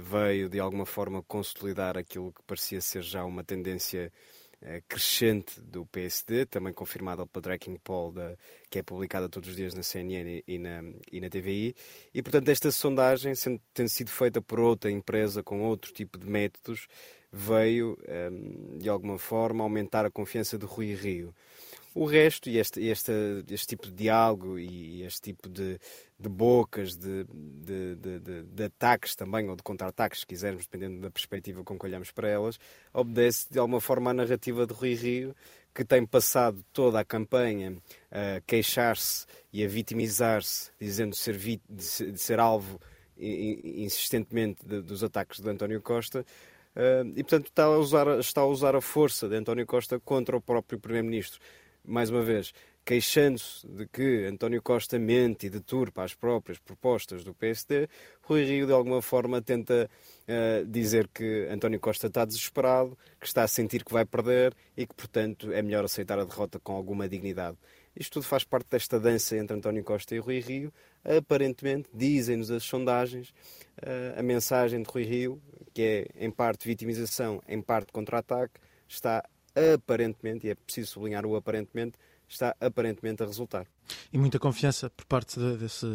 veio, 0.00 0.48
de 0.48 0.60
alguma 0.60 0.86
forma, 0.86 1.22
consolidar 1.22 1.98
aquilo 1.98 2.32
que 2.32 2.42
parecia 2.46 2.80
ser 2.80 3.02
já 3.02 3.24
uma 3.24 3.42
tendência 3.42 4.12
eh, 4.12 4.41
crescente 4.88 5.60
do 5.60 5.84
PSD, 5.86 6.46
também 6.46 6.72
confirmada 6.72 7.26
pela 7.26 7.42
Tracking 7.42 7.76
Poll, 7.82 8.12
da, 8.12 8.36
que 8.70 8.78
é 8.78 8.82
publicada 8.82 9.28
todos 9.28 9.50
os 9.50 9.56
dias 9.56 9.74
na 9.74 9.82
CNN 9.82 10.42
e 10.46 10.58
na, 10.58 10.82
e 11.10 11.20
na 11.20 11.28
TVI. 11.28 11.74
E, 12.14 12.22
portanto, 12.22 12.48
esta 12.48 12.70
sondagem, 12.70 13.34
sendo, 13.34 13.60
tendo 13.74 13.88
sido 13.88 14.10
feita 14.10 14.40
por 14.40 14.60
outra 14.60 14.90
empresa 14.90 15.42
com 15.42 15.62
outro 15.62 15.92
tipo 15.92 16.18
de 16.18 16.28
métodos, 16.28 16.86
veio, 17.32 17.98
um, 18.08 18.12
ehm, 18.12 18.78
de 18.78 18.88
alguma 18.88 19.18
forma, 19.18 19.64
aumentar 19.64 20.04
a 20.04 20.10
confiança 20.10 20.58
de 20.58 20.66
Rui 20.66 20.94
Rio. 20.94 21.34
O 21.94 22.06
resto, 22.06 22.48
e 22.48 22.58
este, 22.58 22.80
este, 22.86 23.12
este 23.50 23.66
tipo 23.66 23.86
de 23.86 23.92
diálogo 23.92 24.58
e 24.58 25.02
este 25.02 25.20
tipo 25.20 25.48
de, 25.48 25.78
de 26.18 26.28
bocas, 26.28 26.96
de, 26.96 27.24
de, 27.24 27.96
de, 27.96 28.42
de 28.44 28.64
ataques 28.64 29.14
também, 29.14 29.48
ou 29.50 29.56
de 29.56 29.62
contra-ataques, 29.62 30.20
se 30.20 30.26
quisermos, 30.26 30.66
dependendo 30.66 31.02
da 31.02 31.10
perspectiva 31.10 31.62
com 31.62 31.78
que 31.78 31.84
olhamos 31.84 32.10
para 32.10 32.28
elas, 32.28 32.58
obedece 32.94 33.46
de 33.50 33.58
alguma 33.58 33.80
forma 33.80 34.10
à 34.10 34.14
narrativa 34.14 34.66
de 34.66 34.72
Rui 34.72 34.94
Rio, 34.94 35.36
que 35.74 35.84
tem 35.84 36.06
passado 36.06 36.64
toda 36.72 36.98
a 37.00 37.04
campanha 37.04 37.76
a 38.10 38.40
queixar-se 38.46 39.26
e 39.52 39.62
a 39.62 39.68
vitimizar-se, 39.68 40.70
dizendo 40.80 41.14
ser, 41.14 41.36
de, 41.36 42.18
ser, 42.18 42.40
alvo 42.40 42.80
insistentemente 43.18 44.64
dos 44.66 45.04
ataques 45.04 45.40
de 45.40 45.48
António 45.48 45.80
Costa, 45.82 46.24
Uh, 46.74 47.04
e 47.14 47.22
portanto 47.22 47.48
está 47.48 47.64
a, 47.64 47.78
usar, 47.78 48.18
está 48.18 48.40
a 48.40 48.46
usar 48.46 48.74
a 48.74 48.80
força 48.80 49.28
de 49.28 49.36
António 49.36 49.66
Costa 49.66 50.00
contra 50.00 50.34
o 50.34 50.40
próprio 50.40 50.80
Primeiro-Ministro 50.80 51.38
mais 51.84 52.10
uma 52.10 52.22
vez, 52.22 52.52
queixando-se 52.84 53.66
de 53.66 53.86
que 53.86 54.26
António 54.26 54.60
Costa 54.60 54.98
mente 54.98 55.46
e 55.46 55.50
deturpa 55.50 56.02
as 56.02 56.14
próprias 56.14 56.58
propostas 56.58 57.22
do 57.22 57.32
PSD, 57.32 57.88
Rui 58.22 58.44
Rio 58.44 58.66
de 58.66 58.72
alguma 58.72 59.00
forma 59.00 59.40
tenta 59.40 59.88
uh, 60.22 60.66
dizer 60.66 61.08
que 61.08 61.46
António 61.50 61.78
Costa 61.78 62.08
está 62.08 62.24
desesperado, 62.24 62.98
que 63.20 63.26
está 63.26 63.44
a 63.44 63.48
sentir 63.48 63.84
que 63.84 63.92
vai 63.92 64.04
perder 64.04 64.54
e 64.76 64.86
que, 64.86 64.94
portanto, 64.94 65.52
é 65.52 65.62
melhor 65.62 65.84
aceitar 65.84 66.18
a 66.18 66.24
derrota 66.24 66.58
com 66.58 66.72
alguma 66.72 67.08
dignidade. 67.08 67.56
Isto 67.94 68.14
tudo 68.14 68.24
faz 68.24 68.42
parte 68.42 68.68
desta 68.70 68.98
dança 68.98 69.36
entre 69.36 69.56
António 69.56 69.84
Costa 69.84 70.14
e 70.14 70.18
Rui 70.18 70.40
Rio. 70.40 70.72
Aparentemente, 71.04 71.88
dizem-nos 71.92 72.50
as 72.50 72.64
sondagens, 72.64 73.30
uh, 73.78 74.18
a 74.18 74.22
mensagem 74.22 74.82
de 74.82 74.90
Rui 74.90 75.04
Rio, 75.04 75.40
que 75.72 75.82
é 75.82 76.24
em 76.24 76.30
parte 76.30 76.66
vitimização, 76.66 77.40
em 77.46 77.60
parte 77.60 77.92
contra-ataque, 77.92 78.54
está 78.88 79.24
aparentemente, 79.74 80.46
e 80.46 80.50
é 80.50 80.54
preciso 80.54 80.92
sublinhar 80.92 81.26
o 81.26 81.36
aparentemente, 81.36 81.98
está 82.28 82.56
aparentemente 82.60 83.22
a 83.22 83.26
resultar. 83.26 83.66
E 84.12 84.18
muita 84.18 84.38
confiança 84.38 84.90
por 84.90 85.04
parte 85.06 85.38
desse 85.58 85.86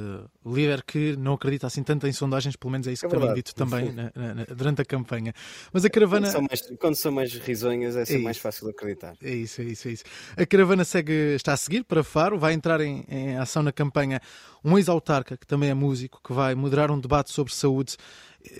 líder 0.46 0.84
que 0.84 1.16
não 1.18 1.34
acredita 1.34 1.68
assim 1.68 1.84
tanto 1.84 2.08
em 2.08 2.12
sondagens, 2.12 2.56
pelo 2.56 2.72
menos 2.72 2.88
é 2.88 2.92
isso 2.92 3.06
é 3.06 3.10
que 3.10 3.16
também 3.16 3.34
dito 3.34 3.56
também 3.56 3.92
na, 3.92 4.12
na, 4.16 4.46
durante 4.56 4.82
a 4.82 4.86
campanha. 4.86 5.34
Mas 5.72 5.86
a 5.86 5.90
caravana. 5.90 6.28
Quando 6.28 6.34
são 6.34 6.42
mais, 6.42 6.78
quando 6.80 6.96
são 6.96 7.12
mais 7.12 7.34
risonhas, 7.34 7.96
é, 7.96 8.16
é 8.16 8.18
mais 8.18 8.38
fácil 8.38 8.66
de 8.66 8.72
acreditar. 8.72 9.16
É 9.22 9.34
isso, 9.34 9.62
é 9.62 9.66
isso, 9.66 9.88
é 9.88 9.92
isso. 9.92 10.04
A 10.36 10.46
caravana 10.46 10.84
segue, 10.84 11.36
está 11.36 11.54
a 11.54 11.58
seguir 11.58 11.84
para 11.84 12.04
Faro, 12.04 12.38
vai 12.38 12.54
entrar 12.54 12.82
em, 12.82 13.06
em 13.08 13.38
ação 13.38 13.64
na 13.64 13.72
campanha 13.72 14.22
um 14.64 14.78
ex-autarca, 14.78 15.38
que 15.38 15.48
também 15.48 15.70
é 15.70 15.74
músico, 15.74 16.20
que 16.24 16.34
vai 16.34 16.54
moderar 16.56 16.92
um 16.92 17.00
debate 17.00 17.32
sobre 17.32 17.54
saúde 17.54 17.96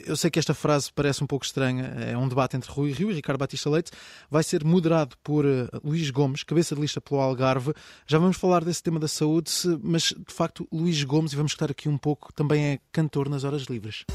eu 0.06 0.16
sei 0.16 0.30
que 0.30 0.40
esta 0.40 0.54
frase 0.54 0.92
parece 0.94 1.24
um 1.24 1.28
pouco 1.28 1.46
estranha, 1.46 1.86
é 2.10 2.18
um 2.18 2.28
debate 2.28 2.58
entre 2.58 2.72
Rui 2.72 2.92
Rio 2.92 3.12
e 3.12 3.14
Ricardo 3.14 3.40
Batista 3.40 3.70
Leite, 3.70 3.92
vai 4.30 4.44
ser 4.44 4.64
moderado 4.64 5.16
por 5.24 5.46
uh, 5.46 5.70
Luís 5.84 6.10
Gomes, 6.10 6.44
cabeça 6.44 6.76
de 6.76 6.82
lista 6.82 7.00
pelo 7.00 7.22
Algarve. 7.22 7.74
Já 8.06 8.18
vamos 8.18 8.38
falar 8.38 8.64
desse 8.64 8.82
tema 8.82 9.00
da 9.00 9.08
saúde, 9.18 9.52
mas 9.82 10.14
de 10.16 10.34
facto 10.34 10.68
Luís 10.72 11.04
Gomes, 11.04 11.34
e 11.34 11.36
vamos 11.36 11.52
estar 11.52 11.72
aqui 11.72 11.90
um 11.90 11.98
pouco, 11.98 12.32
também 12.34 12.66
é 12.66 12.80
cantor 12.92 13.28
nas 13.30 13.44
horas 13.44 13.64
livres. 13.64 14.06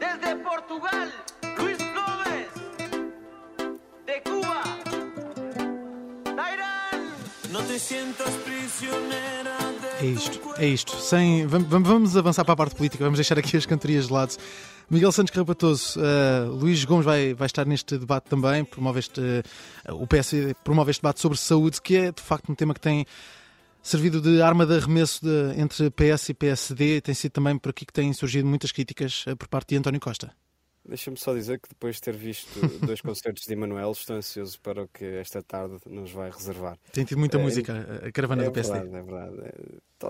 Desde 0.00 0.42
Portugal, 0.42 1.08
Luís 1.58 1.78
Gomes. 1.78 2.50
De 4.04 4.20
Cuba, 4.20 4.64
Não 7.52 7.64
te 7.66 7.78
sientas 7.78 8.34
prisionera 8.44 9.53
é 10.04 10.08
isto, 10.08 10.40
é 10.58 10.66
isto. 10.66 10.96
Sem, 10.96 11.46
vamos, 11.46 11.68
vamos 11.68 12.16
avançar 12.16 12.44
para 12.44 12.52
a 12.52 12.56
parte 12.56 12.74
política, 12.74 13.02
vamos 13.02 13.16
deixar 13.16 13.38
aqui 13.38 13.56
as 13.56 13.64
cantorias 13.64 14.08
de 14.08 14.12
lado. 14.12 14.36
Miguel 14.90 15.10
Santos 15.10 15.32
Carapatoso, 15.32 15.98
uh, 15.98 16.50
Luís 16.50 16.84
Gomes 16.84 17.06
vai, 17.06 17.32
vai 17.32 17.46
estar 17.46 17.64
neste 17.64 17.96
debate 17.96 18.28
também, 18.28 18.64
promove 18.64 18.98
este, 18.98 19.20
uh, 19.20 19.94
o 19.94 20.06
PS 20.06 20.32
promove 20.62 20.90
este 20.90 21.00
debate 21.00 21.20
sobre 21.20 21.38
saúde, 21.38 21.80
que 21.80 21.96
é 21.96 22.12
de 22.12 22.20
facto 22.20 22.52
um 22.52 22.54
tema 22.54 22.74
que 22.74 22.80
tem 22.80 23.06
servido 23.82 24.20
de 24.20 24.42
arma 24.42 24.66
de 24.66 24.76
arremesso 24.76 25.24
de, 25.24 25.58
entre 25.58 25.90
PS 25.90 26.28
e 26.28 26.34
PSD, 26.34 27.00
tem 27.00 27.14
sido 27.14 27.32
também 27.32 27.56
por 27.56 27.70
aqui 27.70 27.86
que 27.86 27.92
têm 27.92 28.12
surgido 28.12 28.46
muitas 28.46 28.72
críticas 28.72 29.24
uh, 29.26 29.34
por 29.34 29.48
parte 29.48 29.70
de 29.70 29.76
António 29.76 30.00
Costa. 30.00 30.30
Deixa-me 30.86 31.16
só 31.16 31.32
dizer 31.32 31.58
que 31.58 31.68
depois 31.68 31.96
de 31.96 32.02
ter 32.02 32.14
visto 32.14 32.60
dois 32.84 33.00
concertos 33.02 33.44
de 33.44 33.52
Emanuel, 33.52 33.92
estou 33.92 34.16
ansioso 34.16 34.60
para 34.60 34.82
o 34.82 34.88
que 34.88 35.04
esta 35.04 35.42
tarde 35.42 35.78
nos 35.86 36.10
vai 36.10 36.30
reservar. 36.30 36.76
Tem 36.92 37.04
tido 37.04 37.18
muita 37.18 37.38
é, 37.38 37.42
música, 37.42 38.00
a 38.06 38.12
caravana 38.12 38.42
é 38.42 38.44
do 38.46 38.52
PSD. 38.52 38.80
Verdade, 38.80 38.96
é 38.96 39.02
verdade. 39.02 39.36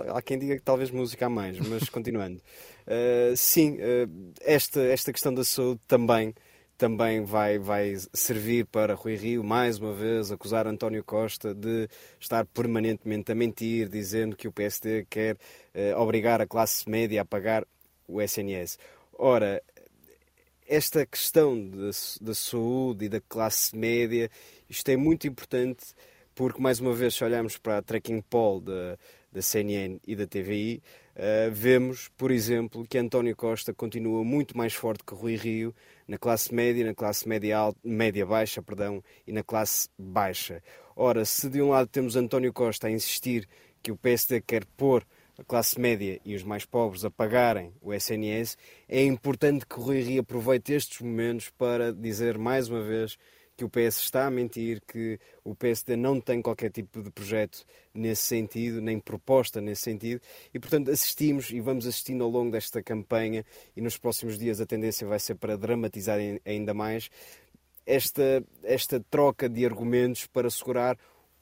É, 0.07 0.11
há 0.11 0.21
quem 0.21 0.37
diga 0.37 0.57
que 0.57 0.63
talvez 0.63 0.91
música 0.91 1.27
há 1.27 1.31
mais, 1.31 1.59
mas 1.61 1.89
continuando. 1.89 2.41
Uh, 2.87 3.35
sim, 3.39 3.77
uh, 3.77 4.33
esta, 4.41 4.81
esta 4.83 5.13
questão 5.13 5.33
da 5.33 5.45
saúde 5.45 5.81
também, 5.87 6.35
também 6.77 7.25
vai, 7.25 7.57
vai 7.57 7.95
servir 8.13 8.67
para 8.67 8.95
Rui 8.95 9.15
Rio, 9.15 9.45
mais 9.45 9.79
uma 9.79 9.93
vez, 9.93 10.33
acusar 10.33 10.67
António 10.67 11.05
Costa 11.05 11.55
de 11.55 11.89
estar 12.19 12.45
permanentemente 12.47 13.31
a 13.31 13.35
mentir, 13.35 13.89
dizendo 13.89 14.35
que 14.35 14.49
o 14.49 14.53
PSD 14.53 15.07
quer 15.09 15.37
uh, 15.37 16.01
obrigar 16.01 16.41
a 16.41 16.47
classe 16.49 16.91
média 16.91 17.23
a 17.23 17.25
pagar 17.25 17.65
o 18.09 18.21
SNS. 18.21 18.77
Ora, 19.17 19.63
esta 20.67 21.05
questão 21.05 21.71
da, 22.21 22.35
saúde 22.35 23.07
e 23.07 23.09
da 23.09 23.21
classe 23.21 23.77
média, 23.77 24.31
isto 24.69 24.89
é 24.89 24.97
muito 24.97 25.27
importante 25.27 25.95
porque, 26.35 26.61
mais 26.61 26.81
uma 26.81 26.93
vez, 26.93 27.15
se 27.15 27.25
olharmos 27.25 27.57
para 27.57 27.79
a 27.79 27.83
tracking 27.83 28.21
poll 28.23 28.61
da, 28.61 28.99
da 29.31 29.43
CNN 29.43 30.01
e 30.07 30.17
da 30.17 30.27
TVI, 30.27 30.83
uh, 31.15 31.51
vemos, 31.53 32.09
por 32.17 32.31
exemplo, 32.31 32.85
que 32.89 32.99
António 32.99 33.37
Costa 33.37 33.73
continua 33.73 34.25
muito 34.25 34.57
mais 34.57 34.75
forte 34.75 35.05
que 35.05 35.15
Rui 35.15 35.37
Rio 35.37 35.75
na 36.09 36.19
classe 36.19 36.55
média, 36.55 36.85
na 36.85 36.95
classe 36.95 37.29
média, 37.29 37.57
alta, 37.57 37.79
média 37.85 38.27
baixa 38.27 38.63
perdão, 38.63 39.03
e 39.27 39.33
na 39.33 39.43
classe 39.43 39.89
baixa. 39.99 40.63
Ora, 40.97 41.25
se 41.25 41.49
de 41.49 41.63
um 41.63 41.71
lado 41.71 41.89
temos 41.89 42.17
António 42.17 42.53
Costa 42.53 42.89
a 42.89 42.91
insistir 42.91 43.49
que 43.83 43.93
o 43.93 43.97
PSD 43.97 44.41
quer 44.41 44.65
pôr 44.77 45.05
a 45.39 45.45
classe 45.45 45.81
média 45.81 46.21
e 46.25 46.35
os 46.35 46.43
mais 46.43 46.65
pobres 46.65 47.05
a 47.05 47.11
pagarem 47.11 47.73
o 47.81 47.93
SNS, 47.93 48.57
é 48.89 49.03
importante 49.05 49.67
que 49.67 49.79
o 49.79 49.83
Rui 49.83 50.01
Rio 50.01 50.21
aproveite 50.21 50.73
estes 50.73 51.01
momentos 51.01 51.51
para 51.51 51.93
dizer 51.93 52.39
mais 52.39 52.69
uma 52.69 52.83
vez 52.83 53.19
que 53.57 53.65
o 53.65 53.69
PS 53.69 53.99
está 53.99 54.27
a 54.27 54.31
mentir, 54.31 54.83
que 54.87 55.19
o 55.45 55.55
PSD 55.55 55.97
não 55.97 56.21
tem 56.21 56.43
qualquer 56.43 56.71
tipo 56.71 57.03
de 57.03 57.11
projeto 57.11 57.65
nesse 57.93 58.23
sentido, 58.23 58.81
nem 58.81 58.99
proposta 58.99 59.61
nesse 59.61 59.83
sentido, 59.83 60.21
e 60.53 60.59
portanto 60.59 60.91
assistimos 60.91 61.51
e 61.51 61.61
vamos 61.61 61.87
assistindo 61.87 62.25
ao 62.25 62.31
longo 62.31 62.51
desta 62.51 62.83
campanha, 62.83 63.45
e 63.77 63.81
nos 63.81 63.97
próximos 63.97 64.39
dias 64.39 64.61
a 64.61 64.67
tendência 64.67 65.07
vai 65.07 65.21
ser 65.21 65.37
para 65.37 65.57
dramatizar 65.57 66.19
ainda 66.45 66.75
mais 66.75 67.09
esta, 67.87 68.43
esta 68.63 68.99
troca 69.11 69.49
de 69.49 69.65
argumentos 69.65 70.27
para 70.27 70.51
segurar 70.51 70.99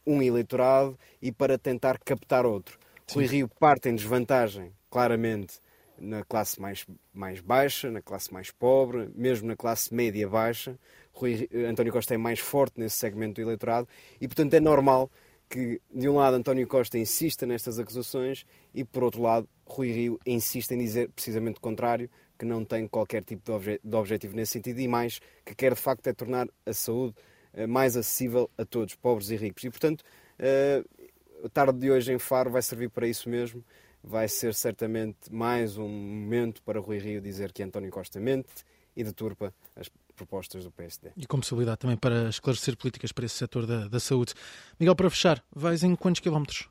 um 0.07 0.21
eleitorado 0.21 0.99
e 1.21 1.31
para 1.31 1.57
tentar 1.57 1.99
captar 1.99 2.45
outro. 2.45 2.82
Rui 3.15 3.27
Rio 3.27 3.49
parte 3.49 3.89
em 3.89 3.95
desvantagem, 3.95 4.73
claramente, 4.91 5.61
na 5.99 6.25
classe 6.25 6.61
mais, 6.61 6.87
mais 7.13 7.41
baixa, 7.41 7.91
na 7.91 8.01
classe 8.01 8.33
mais 8.33 8.51
pobre, 8.51 9.11
mesmo 9.15 9.47
na 9.47 9.55
classe 9.55 9.95
média 9.95 10.29
baixa. 10.29 10.79
Rui, 11.13 11.49
António 11.69 11.93
Costa 11.93 12.15
é 12.15 12.17
mais 12.17 12.39
forte 12.39 12.81
nesse 12.81 12.97
segmento 12.97 13.35
do 13.35 13.43
eleitorado 13.43 13.87
e, 14.21 14.27
portanto, 14.27 14.55
é 14.55 14.61
normal 14.61 15.11
que, 15.49 15.81
de 15.95 16.09
um 16.09 16.17
lado, 16.17 16.37
António 16.37 16.67
Costa 16.67 16.99
insista 16.99 17.45
nestas 17.45 17.79
acusações 17.79 18.47
e, 18.75 18.83
por 18.83 19.05
outro 19.05 19.21
lado, 19.21 19.47
Rui 19.67 19.93
Rio 19.93 20.19
insiste 20.27 20.73
em 20.73 20.79
dizer 20.79 21.11
precisamente 21.11 21.59
o 21.59 21.61
contrário, 21.61 22.09
que 22.39 22.47
não 22.47 22.65
tem 22.65 22.89
qualquer 22.89 23.23
tipo 23.23 23.45
de, 23.45 23.53
obje 23.53 23.81
de 23.85 23.97
objetivo 23.97 24.35
nesse 24.35 24.53
sentido 24.53 24.81
e 24.81 24.89
mais, 24.89 25.21
que 25.45 25.55
quer 25.55 25.75
de 25.75 25.81
facto 25.81 26.07
é 26.07 26.15
tornar 26.15 26.49
a 26.65 26.73
saúde 26.73 27.15
uh, 27.55 27.69
mais 27.69 27.97
acessível 27.97 28.51
a 28.57 28.65
todos, 28.65 28.95
pobres 28.95 29.31
e 29.31 29.37
ricos. 29.37 29.63
E, 29.63 29.71
portanto, 29.71 30.01
uh, 30.01 31.02
a 31.45 31.49
tarde 31.49 31.79
de 31.79 31.91
hoje 31.91 32.13
em 32.13 32.19
Faro 32.19 32.51
vai 32.51 32.63
servir 32.63 32.91
para 32.91 33.07
isso 33.07 33.29
mesmo. 33.29 33.65
Vai 34.03 34.29
ser 34.29 34.55
certamente 34.55 35.33
mais 35.33 35.77
um 35.77 35.89
momento 35.89 36.63
para 36.63 36.81
Rui 36.81 36.99
Rio 36.99 37.21
dizer 37.21 37.53
que 37.53 37.63
António 37.63 37.91
Costa 37.91 38.19
mente 38.19 38.65
e 38.97 39.05
deturpa 39.05 39.55
as 39.77 39.89
propostas 40.15 40.65
do 40.65 40.71
PSD. 40.71 41.11
E 41.17 41.27
com 41.27 41.39
possibilidade 41.39 41.79
também 41.79 41.97
para 41.97 42.29
esclarecer 42.29 42.77
políticas 42.77 43.13
para 43.13 43.25
esse 43.25 43.37
setor 43.37 43.67
da, 43.67 43.89
da 43.89 44.01
saúde. 44.01 44.35
Miguel, 44.79 44.95
para 44.95 45.09
fechar, 45.11 45.45
vais 45.55 45.83
em 45.83 45.95
quantos 45.95 46.21
quilómetros? 46.21 46.69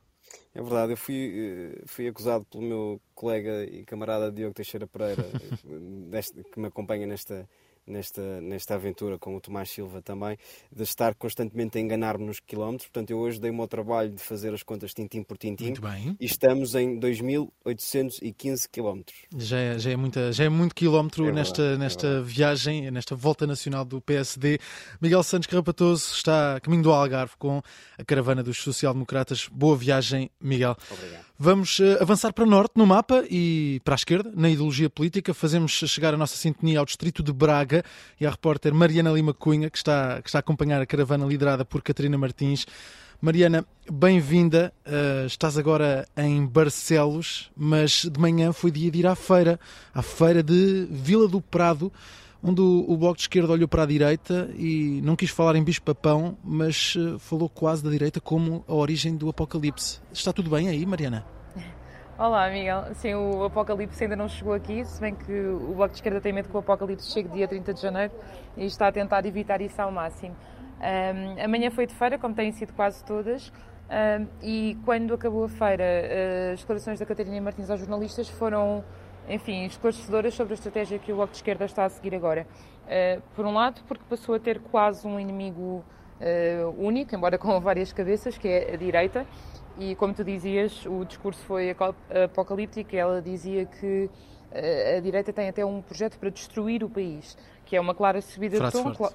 É 0.53 0.61
verdade, 0.61 0.93
eu 0.93 0.97
fui, 0.97 1.31
eh, 1.33 1.83
fui 1.85 2.07
acusado 2.07 2.45
pelo 2.45 2.63
meu 2.63 3.01
colega 3.15 3.63
e 3.63 3.83
camarada 3.83 4.31
Diogo 4.31 4.53
Teixeira 4.53 4.85
Pereira, 4.85 5.25
deste, 6.09 6.43
que 6.43 6.59
me 6.59 6.67
acompanha 6.67 7.07
nesta, 7.07 7.47
nesta, 7.85 8.41
nesta 8.41 8.75
aventura 8.75 9.17
com 9.17 9.35
o 9.35 9.41
Tomás 9.41 9.69
Silva 9.69 10.01
também, 10.01 10.38
de 10.71 10.83
estar 10.83 11.15
constantemente 11.15 11.77
a 11.77 11.81
enganar-me 11.81 12.25
nos 12.25 12.39
quilómetros. 12.39 12.88
Portanto, 12.89 13.11
eu 13.11 13.19
hoje 13.19 13.39
dei-me 13.39 13.59
ao 13.59 13.67
trabalho 13.67 14.11
de 14.11 14.21
fazer 14.21 14.53
as 14.53 14.63
contas 14.63 14.93
tintim 14.93 15.23
por 15.23 15.38
tintim. 15.38 15.65
Muito 15.65 15.81
bem. 15.81 16.15
E 16.19 16.25
estamos 16.25 16.75
em 16.75 17.00
2.815 17.00 18.67
quilómetros. 18.71 19.17
Já 19.38 19.57
é, 19.57 19.79
já, 19.79 19.91
é 19.91 19.95
muita, 19.95 20.31
já 20.31 20.43
é 20.43 20.50
muito 20.50 20.75
quilómetro 20.75 21.27
é 21.27 21.31
nesta, 21.31 21.61
verdade, 21.61 21.79
nesta 21.79 22.07
é 22.07 22.21
viagem, 22.21 22.91
nesta 22.91 23.15
volta 23.15 23.47
nacional 23.47 23.85
do 23.85 24.01
PSD. 24.01 24.59
Miguel 25.01 25.23
Santos 25.23 25.47
Carrapatoso 25.47 26.13
está 26.13 26.55
a 26.55 26.59
caminho 26.59 26.83
do 26.83 26.91
Algarve 26.91 27.33
com 27.38 27.61
a 27.97 28.05
caravana 28.05 28.43
dos 28.43 28.57
social-democratas. 28.61 29.47
Boa 29.51 29.75
viagem, 29.75 30.29
Miguel. 30.39 30.75
Obrigado. 30.89 31.30
Vamos 31.43 31.79
uh, 31.79 31.98
avançar 32.00 32.31
para 32.33 32.45
norte 32.45 32.74
no 32.75 32.86
mapa 32.86 33.25
e 33.27 33.81
para 33.83 33.95
a 33.95 33.98
esquerda, 33.98 34.31
na 34.36 34.48
ideologia 34.48 34.91
política. 34.91 35.33
Fazemos 35.33 35.71
chegar 35.71 36.13
a 36.13 36.17
nossa 36.17 36.38
sintonia 36.38 36.77
ao 36.77 36.86
distrito 36.86 37.24
de 37.24 37.33
Braga 37.33 37.83
e 38.19 38.27
à 38.27 38.29
repórter 38.29 38.71
Mariana 38.71 39.10
Lima 39.10 39.33
Cunha, 39.33 39.67
que 39.67 39.77
está, 39.77 40.21
que 40.21 40.29
está 40.29 40.38
a 40.38 40.41
acompanhar 40.41 40.79
a 40.79 40.86
caravana 40.86 41.25
liderada 41.25 41.65
por 41.65 41.81
Catarina 41.81 42.15
Martins. 42.15 42.68
Mariana, 43.20 43.65
bem-vinda. 43.92 44.72
Uh, 44.85 45.25
estás 45.25 45.57
agora 45.57 46.07
em 46.15 46.46
Barcelos, 46.46 47.50
mas 47.57 48.05
de 48.05 48.20
manhã 48.20 48.53
foi 48.53 48.70
dia 48.70 48.92
de 48.92 49.00
ir 49.00 49.07
à 49.07 49.15
feira, 49.15 49.59
à 49.96 50.03
feira 50.03 50.44
de 50.44 50.87
Vila 50.92 51.27
do 51.27 51.42
Prado, 51.42 51.92
onde 52.44 52.61
o, 52.61 52.85
o 52.87 52.96
Bloco 52.96 53.15
de 53.15 53.24
Esquerda 53.24 53.51
olhou 53.51 53.68
para 53.68 53.81
a 53.81 53.87
direita 53.87 54.48
e 54.55 55.01
não 55.03 55.15
quis 55.15 55.31
falar 55.31 55.55
em 55.55 55.63
bicho-papão, 55.63 56.37
mas 56.44 56.94
uh, 56.96 57.18
falou 57.18 57.50
quase 57.50 57.83
da 57.83 57.89
direita 57.89 58.22
como 58.22 58.63
a 58.68 58.75
origem 58.75 59.18
do 59.18 59.27
apocalipse. 59.27 60.00
Está 60.13 60.31
tudo 60.31 60.48
bem 60.48 60.70
aí, 60.70 60.85
Mariana? 60.85 61.30
Olá, 62.24 62.51
Miguel. 62.51 62.94
Sim, 62.94 63.16
o 63.16 63.46
apocalipse 63.46 64.03
ainda 64.03 64.16
não 64.16 64.29
chegou 64.29 64.53
aqui, 64.53 64.86
se 64.86 65.01
bem 65.01 65.16
que 65.16 65.34
o 65.34 65.74
Bloco 65.74 65.88
de 65.88 65.96
Esquerda 65.96 66.22
tem 66.22 66.31
medo 66.31 66.50
que 66.50 66.55
o 66.55 66.60
apocalipse 66.60 67.12
chegue 67.12 67.27
dia 67.29 67.48
30 67.48 67.74
de 67.74 67.81
janeiro 67.81 68.14
e 68.55 68.64
está 68.64 68.90
a 68.90 68.92
tentar 68.92 69.25
evitar 69.25 69.60
isso 69.60 69.81
ao 69.81 69.92
máximo. 69.92 70.36
Um, 70.79 71.44
amanhã 71.44 71.72
foi 71.72 71.88
de 71.88 71.96
feira, 71.96 72.20
como 72.20 72.36
têm 72.36 72.51
sido 72.51 72.74
quase 72.74 73.03
todas, 73.05 73.51
um, 73.90 74.27
e 74.40 74.77
quando 74.86 75.16
acabou 75.16 75.46
a 75.46 75.50
feira, 75.50 75.84
as 76.53 76.60
declarações 76.60 77.00
da 77.00 77.07
Catarina 77.07 77.42
Martins 77.42 77.72
aos 77.72 77.79
jornalistas 77.79 78.29
foram, 78.29 78.84
enfim, 79.27 79.66
esclarecedoras 79.66 80.36
sobre 80.36 80.53
a 80.53 80.57
estratégia 80.57 81.00
que 81.00 81.12
o 81.12 81.16
Bloco 81.16 81.31
de 81.31 81.38
Esquerda 81.38 81.66
está 81.66 81.86
a 81.86 81.90
seguir 81.90 82.14
agora. 82.14 82.46
Uh, 82.86 83.20
por 83.36 83.48
um 83.48 83.53
lado, 83.55 83.81
porque 83.88 84.03
passou 84.07 84.36
a 84.36 84.40
ter 84.40 84.60
quase 84.60 85.07
um 85.07 85.20
inimigo 85.20 85.84
uh, 86.22 86.75
único, 86.77 87.16
embora 87.16 87.40
com 87.40 87.60
várias 87.60 87.92
cabeças, 87.92 88.38
que 88.38 88.48
é 88.48 88.75
a 88.75 88.77
direita, 88.77 89.25
e 89.77 89.96
como 89.96 90.14
tu 90.14 90.24
dizias, 90.24 90.86
o 90.86 91.03
discurso 91.05 91.40
foi 91.46 91.75
apocalíptico. 92.25 92.96
Ela 92.96 93.22
dizia 93.22 93.66
que 93.66 94.10
eh, 94.51 94.98
a 94.98 95.00
direita 95.00 95.31
tem 95.31 95.50
até 95.50 95.66
um 95.66 95.81
projeto 95.81 96.20
para 96.20 96.29
destruir 96.29 96.84
o 96.84 96.90
país, 96.90 97.38
que 97.66 97.75
é 97.75 97.79
uma 97.81 97.96
clara 97.96 98.22
subida 98.22 98.57
Frase 98.57 98.77
de 98.77 98.84
tom. 98.84 98.94
Cla 98.94 99.12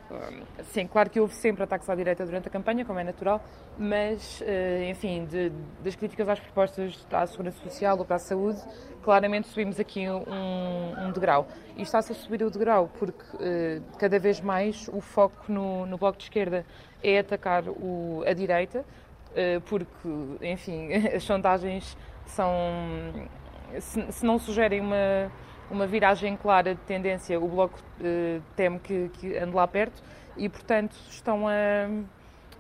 sim, 0.73 0.87
claro 0.87 1.11
que 1.11 1.21
houve 1.21 1.35
sempre 1.35 1.63
ataques 1.63 1.89
à 1.91 1.95
direita 1.95 2.25
durante 2.25 2.49
a 2.49 2.51
campanha, 2.51 2.85
como 2.85 2.99
é 2.99 3.05
natural, 3.05 3.43
mas, 3.79 4.43
eh, 4.47 4.89
enfim, 4.91 5.27
de, 5.27 5.53
das 5.85 5.95
críticas 5.95 6.29
às 6.29 6.41
propostas 6.41 7.07
à 7.13 7.27
segurança 7.27 7.63
social 7.63 7.99
ou 7.99 8.05
para 8.05 8.17
a 8.17 8.21
saúde, 8.21 8.61
claramente 9.03 9.49
subimos 9.49 9.79
aqui 9.79 10.09
um, 10.09 11.07
um 11.07 11.13
degrau. 11.13 11.47
E 11.77 11.83
está-se 11.83 12.13
a 12.13 12.15
subir 12.15 12.43
o 12.43 12.51
degrau 12.51 12.91
porque 12.99 13.25
uh, 13.37 13.99
cada 13.99 14.19
vez 14.19 14.41
mais 14.41 14.89
o 14.89 15.01
foco 15.01 15.53
no, 15.53 15.85
no 15.85 15.99
Bloco 15.99 16.17
de 16.17 16.25
Esquerda 16.25 16.65
é 17.03 17.19
atacar 17.19 17.69
o, 17.69 18.25
a 18.27 18.33
direita, 18.33 18.79
eh, 18.79 18.83
porque, 19.67 20.09
enfim, 20.43 20.89
as 21.15 21.23
sondagens 21.23 21.97
são. 22.27 22.53
Se, 23.81 24.13
se, 24.13 24.25
não 24.25 24.39
sugerem 24.39 24.81
uma, 24.81 25.31
uma 25.71 25.87
viragem 25.87 26.37
clara 26.37 26.75
de 26.75 26.81
tendência, 26.83 27.39
o 27.39 27.49
Bloco 27.49 27.79
uh, 28.01 28.43
teme 28.55 28.79
que, 28.79 29.11
que 29.15 29.37
ande 29.37 29.55
lá 29.55 29.67
perto 29.67 30.03
e, 30.37 30.49
portanto, 30.49 30.97
estão 31.11 31.49
a, 31.49 31.53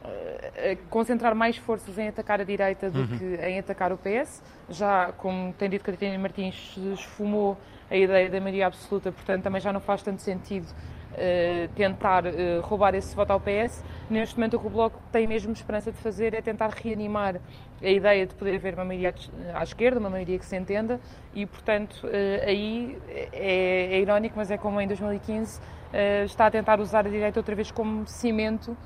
a, 0.04 0.76
concentrar 0.90 1.34
mais 1.34 1.56
forças 1.56 1.96
em 1.96 2.08
atacar 2.08 2.40
a 2.40 2.44
direita 2.44 2.90
do 2.90 3.00
uhum. 3.00 3.18
que 3.18 3.24
em 3.46 3.58
atacar 3.58 3.92
o 3.92 3.98
PS. 3.98 4.42
Já, 4.68 5.12
como 5.12 5.52
tem 5.52 5.70
dito 5.70 5.84
Catarina 5.84 6.18
Martins, 6.18 6.76
esfumou 6.94 7.56
a 7.90 7.96
ideia 7.96 8.28
da 8.28 8.40
maioria 8.40 8.66
absoluta, 8.66 9.12
portanto, 9.12 9.42
também 9.42 9.60
já 9.60 9.72
não 9.72 9.80
faz 9.80 10.02
tanto 10.02 10.20
sentido 10.20 10.66
uh, 11.16 11.68
tentar 11.74 12.24
uh, 12.26 12.60
roubar 12.62 12.94
esse 12.94 13.14
voto 13.14 13.32
ao 13.32 13.40
PS. 13.40 13.84
Neste 14.08 14.36
momento, 14.36 14.56
o 14.56 14.60
que 14.60 14.66
o 14.66 14.70
Bloco 14.70 15.00
tem 15.10 15.26
mesmo 15.26 15.52
esperança 15.52 15.90
de 15.90 15.98
fazer 15.98 16.34
é 16.34 16.42
tentar 16.42 16.70
reanimar 16.70 17.40
a 17.82 17.88
ideia 17.88 18.26
de 18.26 18.34
poder 18.34 18.56
haver 18.56 18.74
uma 18.74 18.84
maioria 18.84 19.14
à 19.54 19.62
esquerda, 19.62 19.98
uma 19.98 20.10
maioria 20.10 20.38
que 20.38 20.46
se 20.46 20.56
entenda, 20.56 21.00
e, 21.34 21.44
portanto, 21.46 22.04
uh, 22.04 22.46
aí 22.46 22.98
é, 23.08 23.96
é, 23.96 24.00
irónico, 24.00 24.34
mas 24.36 24.50
é 24.50 24.56
como 24.56 24.80
em 24.80 24.86
2015 24.86 25.76
está 26.26 26.46
a 26.46 26.50
tentar 26.50 26.78
usar 26.78 27.06
a 27.06 27.08
direita 27.08 27.40
outra 27.40 27.54
vez 27.54 27.70
como 27.70 28.06
cimento 28.06 28.76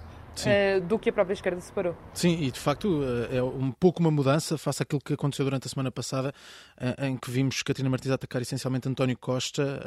uh, 0.46 0.80
do 0.86 0.98
que 0.98 1.10
a 1.10 1.12
própria 1.12 1.34
esquerda 1.34 1.60
separou. 1.60 1.96
Sim, 2.14 2.38
e 2.42 2.50
de 2.50 2.58
facto 2.58 3.02
eh, 3.30 3.38
é 3.38 3.42
um 3.42 3.70
pouco 3.72 4.00
uma 4.00 4.10
mudança 4.10 4.56
face 4.56 4.82
àquilo 4.82 5.00
que 5.00 5.14
aconteceu 5.14 5.44
durante 5.44 5.66
a 5.66 5.68
semana 5.68 5.90
passada, 5.90 6.32
uh, 6.80 7.04
em 7.04 7.16
que 7.16 7.30
vimos 7.30 7.62
Catarina 7.62 7.90
Martins 7.90 8.12
atacar 8.12 8.42
essencialmente 8.42 8.88
António 8.88 9.16
Costa, 9.18 9.80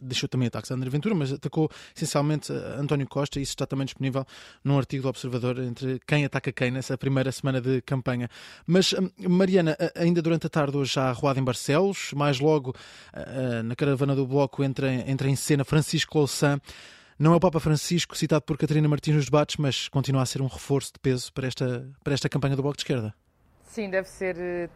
deixou 0.00 0.28
também 0.28 0.48
ataques 0.48 0.70
a 0.70 0.74
André 0.74 0.90
Ventura, 0.90 1.14
mas 1.14 1.32
atacou 1.32 1.70
essencialmente 1.94 2.52
António 2.52 3.06
Costa, 3.08 3.38
e 3.38 3.42
isso 3.42 3.52
está 3.52 3.66
também 3.66 3.84
disponível 3.84 4.24
num 4.62 4.78
artigo 4.78 5.02
do 5.02 5.08
Observador 5.08 5.58
entre 5.58 6.00
quem 6.06 6.24
ataca 6.24 6.52
quem 6.52 6.70
nessa 6.70 6.96
primeira 6.96 7.30
semana 7.32 7.60
de 7.60 7.80
campanha. 7.82 8.28
Mas, 8.66 8.94
Mariana, 9.18 9.76
ainda 9.94 10.22
durante 10.22 10.46
a 10.46 10.50
tarde 10.50 10.76
hoje 10.76 10.98
há 10.98 11.10
arruada 11.10 11.40
em 11.40 11.44
Barcelos, 11.44 12.12
mais 12.14 12.40
logo 12.40 12.74
na 13.64 13.74
caravana 13.74 14.14
do 14.14 14.26
Bloco 14.26 14.62
entra, 14.62 14.92
entra 14.92 15.28
em 15.28 15.36
cena 15.36 15.64
Francisco 15.64 16.18
Louçã. 16.18 16.60
Não 17.18 17.32
é 17.32 17.36
o 17.36 17.40
Papa 17.40 17.60
Francisco 17.60 18.16
citado 18.16 18.42
por 18.42 18.58
Catarina 18.58 18.88
Martins 18.88 19.14
nos 19.14 19.26
debates, 19.26 19.56
mas 19.56 19.88
continua 19.88 20.22
a 20.22 20.26
ser 20.26 20.42
um 20.42 20.46
reforço 20.46 20.92
de 20.94 20.98
peso 20.98 21.32
para 21.32 21.46
esta, 21.46 21.88
para 22.02 22.12
esta 22.12 22.28
campanha 22.28 22.56
do 22.56 22.62
Bloco 22.62 22.76
de 22.76 22.82
Esquerda. 22.82 23.14
Sim, 23.62 23.90
deve 23.90 24.08
ser. 24.08 24.36
Eh, 24.38 24.68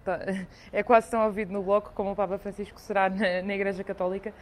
é 0.73 0.83
quase 0.83 1.11
tão 1.11 1.25
ouvido 1.25 1.53
no 1.53 1.63
Bloco 1.63 1.93
como 1.95 2.13
o 2.13 2.17
Papa 2.17 2.39
Francisco 2.39 2.81
será 2.81 3.09
na, 3.09 3.43
na 3.43 3.55
Igreja 3.55 3.83
Católica. 3.85 4.33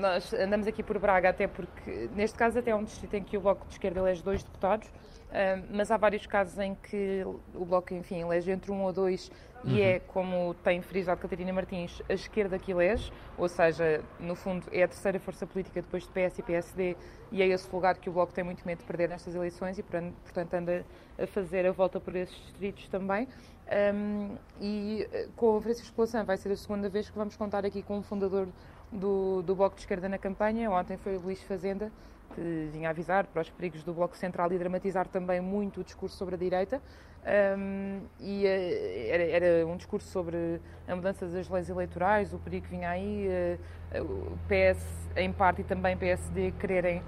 Nós 0.00 0.32
andamos 0.34 0.66
aqui 0.66 0.82
por 0.82 0.98
Braga, 0.98 1.28
até 1.30 1.46
porque, 1.46 2.08
neste 2.14 2.38
caso, 2.38 2.58
até 2.58 2.70
é 2.70 2.74
um 2.74 2.84
distrito 2.84 3.14
em 3.14 3.22
que 3.22 3.36
o 3.36 3.40
Bloco 3.40 3.66
de 3.66 3.72
Esquerda 3.74 4.00
elege 4.00 4.22
dois 4.22 4.42
deputados, 4.42 4.90
mas 5.70 5.90
há 5.90 5.96
vários 5.96 6.26
casos 6.26 6.58
em 6.58 6.74
que 6.74 7.22
o 7.54 7.64
Bloco, 7.64 7.94
enfim, 7.94 8.20
elege 8.20 8.50
entre 8.50 8.70
um 8.70 8.82
ou 8.82 8.92
dois 8.92 9.30
e 9.64 9.80
é, 9.80 9.94
uhum. 9.94 10.00
como 10.08 10.54
tem 10.54 10.82
frisado 10.82 11.20
Catarina 11.20 11.52
Martins, 11.52 12.02
a 12.08 12.14
esquerda 12.14 12.58
que 12.58 12.72
elege, 12.72 13.12
ou 13.38 13.48
seja, 13.48 14.02
no 14.18 14.34
fundo 14.34 14.66
é 14.72 14.82
a 14.82 14.88
terceira 14.88 15.18
força 15.20 15.46
política 15.46 15.80
depois 15.80 16.02
de 16.04 16.08
PS 16.10 16.38
e 16.38 16.42
PSD, 16.42 16.96
e 17.30 17.42
é 17.42 17.46
esse 17.46 17.68
lugar 17.72 17.96
que 17.96 18.10
o 18.10 18.12
Bloco 18.12 18.32
tem 18.32 18.44
muito 18.44 18.66
medo 18.66 18.78
de 18.78 18.84
perder 18.84 19.08
nestas 19.08 19.34
eleições 19.34 19.78
e, 19.78 19.82
portanto, 19.82 20.54
anda 20.54 20.84
a 21.18 21.26
fazer 21.26 21.66
a 21.66 21.72
volta 21.72 22.00
por 22.00 22.14
esses 22.16 22.36
distritos 22.36 22.88
também. 22.88 23.28
Um, 23.94 24.36
e 24.60 25.08
eh, 25.12 25.28
com 25.34 25.56
a 25.56 25.62
Francisco 25.62 25.94
Louçã 25.96 26.22
vai 26.24 26.36
ser 26.36 26.52
a 26.52 26.56
segunda 26.56 26.88
vez 26.90 27.08
que 27.08 27.16
vamos 27.16 27.36
contar 27.36 27.64
aqui 27.64 27.82
com 27.82 28.00
o 28.00 28.02
fundador 28.02 28.48
do, 28.90 29.40
do 29.42 29.54
Bloco 29.54 29.76
de 29.76 29.82
Esquerda 29.82 30.08
na 30.08 30.18
campanha. 30.18 30.70
Ontem 30.70 30.98
foi 30.98 31.16
o 31.16 31.20
Luís 31.20 31.42
Fazenda, 31.42 31.90
que 32.34 32.68
vinha 32.72 32.90
avisar 32.90 33.26
para 33.26 33.40
os 33.40 33.50
perigos 33.50 33.82
do 33.82 33.94
Bloco 33.94 34.16
Central 34.16 34.52
e 34.52 34.58
dramatizar 34.58 35.08
também 35.08 35.40
muito 35.40 35.80
o 35.80 35.84
discurso 35.84 36.16
sobre 36.16 36.34
a 36.34 36.38
direita. 36.38 36.82
Um, 37.24 38.00
e 38.18 38.44
uh, 38.44 39.08
era, 39.08 39.22
era, 39.22 39.66
um 39.66 39.76
discurso 39.76 40.08
sobre 40.08 40.60
a 40.88 40.96
mudança 40.96 41.26
das 41.26 41.48
leis 41.48 41.68
eleitorais, 41.68 42.32
o 42.32 42.38
perigo 42.38 42.66
que 42.66 42.72
vinha 42.72 42.90
aí, 42.90 43.28
uh, 43.94 44.02
o 44.02 44.38
PS, 44.48 45.08
em 45.16 45.32
parte, 45.32 45.60
e 45.60 45.64
também 45.64 45.96
PSD 45.96 46.52
quererem 46.58 46.98
uh, 46.98 47.02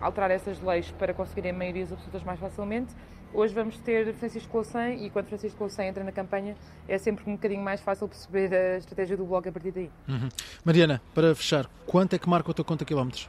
alterar 0.00 0.30
essas 0.30 0.60
leis 0.60 0.92
para 0.92 1.12
conseguirem 1.12 1.52
maiorias 1.52 1.92
absolutas 1.92 2.22
mais 2.22 2.38
facilmente. 2.38 2.94
Hoje 3.32 3.52
vamos 3.52 3.76
ter 3.80 4.14
Francisco 4.14 4.56
Louçã 4.56 4.90
e 4.90 5.10
quando 5.10 5.26
Francisco 5.26 5.58
Louçã 5.58 5.84
entra 5.84 6.04
na 6.04 6.12
campanha 6.12 6.54
é 6.86 6.96
sempre 6.98 7.28
um 7.28 7.34
bocadinho 7.34 7.60
mais 7.60 7.80
fácil 7.80 8.06
perceber 8.06 8.54
a 8.54 8.76
estratégia 8.76 9.16
do 9.16 9.24
Bloco 9.24 9.48
a 9.48 9.52
partir 9.52 9.72
daí. 9.72 9.90
Uhum. 10.08 10.28
Mariana, 10.64 11.02
para 11.12 11.34
fechar, 11.34 11.68
quanto 11.84 12.14
é 12.14 12.18
que 12.20 12.28
marca 12.28 12.52
o 12.52 12.54
teu 12.54 12.64
conta 12.64 12.84
quilómetros? 12.84 13.28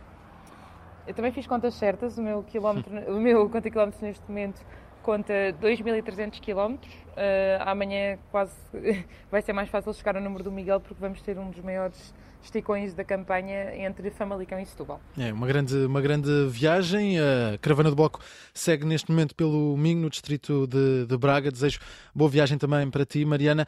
Eu 1.08 1.14
também 1.16 1.32
fiz 1.32 1.48
contas 1.48 1.74
certas, 1.74 2.20
o 2.20 2.22
meu, 2.22 2.44
quilómetro, 2.44 2.94
o 3.12 3.20
meu 3.20 3.50
conta 3.50 3.68
quilómetros 3.72 4.00
neste 4.04 4.24
momento 4.28 4.62
conta 5.06 5.34
2.300 5.62 6.42
km. 6.42 6.74
Uh, 6.74 7.62
amanhã 7.62 8.18
quase 8.32 8.52
vai 9.32 9.42
ser 9.44 9.54
mais 9.54 9.70
fácil 9.70 9.94
chegar 9.94 10.16
ao 10.16 10.22
número 10.22 10.44
do 10.44 10.52
Miguel 10.52 10.82
porque 10.82 11.00
vamos 11.00 11.22
ter 11.22 11.38
um 11.38 11.52
dos 11.52 11.64
maiores 11.64 12.14
esticões 12.42 12.94
da 12.94 13.04
campanha 13.04 13.76
entre 13.76 14.10
Famalicão 14.10 14.60
e 14.60 14.66
Setúbal. 14.66 15.00
É 15.18 15.32
uma 15.32 15.48
grande, 15.48 15.76
uma 15.86 16.02
grande 16.02 16.48
viagem. 16.48 17.20
A 17.20 17.58
Caravana 17.60 17.92
do 17.92 17.96
Bloco 17.96 18.20
segue 18.54 18.86
neste 18.86 19.12
momento 19.12 19.36
pelo 19.36 19.78
Minho, 19.78 20.02
no 20.02 20.10
distrito 20.10 20.68
de, 20.68 21.06
de 21.06 21.18
Braga. 21.18 21.52
Desejo 21.52 21.80
boa 22.14 22.30
viagem 22.30 22.58
também 22.58 22.90
para 22.90 23.06
ti, 23.06 23.24
Mariana. 23.24 23.68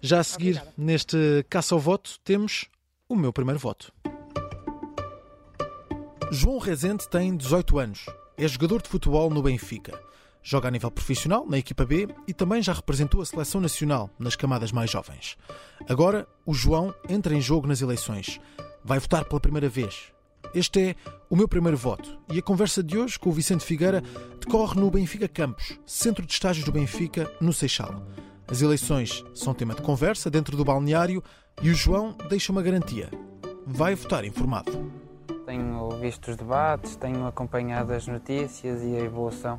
Já 0.00 0.20
a 0.20 0.24
seguir, 0.24 0.56
Obrigada. 0.56 0.72
neste 0.76 1.44
caça 1.50 1.74
ao 1.74 1.80
voto, 1.80 2.18
temos 2.24 2.66
o 3.08 3.14
meu 3.14 3.32
primeiro 3.32 3.58
voto. 3.58 3.92
João 6.30 6.58
Rezende 6.58 7.08
tem 7.08 7.36
18 7.36 7.78
anos. 7.78 8.06
É 8.36 8.46
jogador 8.46 8.82
de 8.82 8.88
futebol 8.88 9.30
no 9.30 9.42
Benfica. 9.42 10.08
Joga 10.50 10.68
a 10.68 10.70
nível 10.70 10.90
profissional, 10.90 11.44
na 11.46 11.58
equipa 11.58 11.84
B, 11.84 12.08
e 12.26 12.32
também 12.32 12.62
já 12.62 12.72
representou 12.72 13.20
a 13.20 13.26
seleção 13.26 13.60
nacional 13.60 14.08
nas 14.18 14.34
camadas 14.34 14.72
mais 14.72 14.90
jovens. 14.90 15.36
Agora, 15.86 16.26
o 16.46 16.54
João 16.54 16.94
entra 17.06 17.34
em 17.34 17.40
jogo 17.40 17.66
nas 17.66 17.82
eleições. 17.82 18.40
Vai 18.82 18.98
votar 18.98 19.26
pela 19.26 19.42
primeira 19.42 19.68
vez. 19.68 20.10
Este 20.54 20.80
é 20.80 20.94
o 21.28 21.36
meu 21.36 21.46
primeiro 21.46 21.76
voto 21.76 22.18
e 22.32 22.38
a 22.38 22.42
conversa 22.42 22.82
de 22.82 22.96
hoje 22.96 23.18
com 23.18 23.28
o 23.28 23.32
Vicente 23.32 23.62
Figueira 23.62 24.02
decorre 24.40 24.80
no 24.80 24.90
Benfica 24.90 25.28
Campos, 25.28 25.78
centro 25.84 26.24
de 26.24 26.32
estágios 26.32 26.64
do 26.64 26.72
Benfica, 26.72 27.30
no 27.42 27.52
Seixal. 27.52 28.02
As 28.50 28.62
eleições 28.62 29.22
são 29.34 29.52
tema 29.52 29.74
de 29.74 29.82
conversa 29.82 30.30
dentro 30.30 30.56
do 30.56 30.64
balneário 30.64 31.22
e 31.60 31.68
o 31.68 31.74
João 31.74 32.16
deixa 32.30 32.52
uma 32.52 32.62
garantia: 32.62 33.10
vai 33.66 33.94
votar 33.94 34.24
informado. 34.24 34.90
Tenho 35.44 35.90
visto 36.00 36.30
os 36.30 36.36
debates, 36.38 36.96
tenho 36.96 37.26
acompanhado 37.26 37.92
as 37.92 38.06
notícias 38.06 38.82
e 38.82 38.96
a 38.96 39.00
evolução 39.00 39.58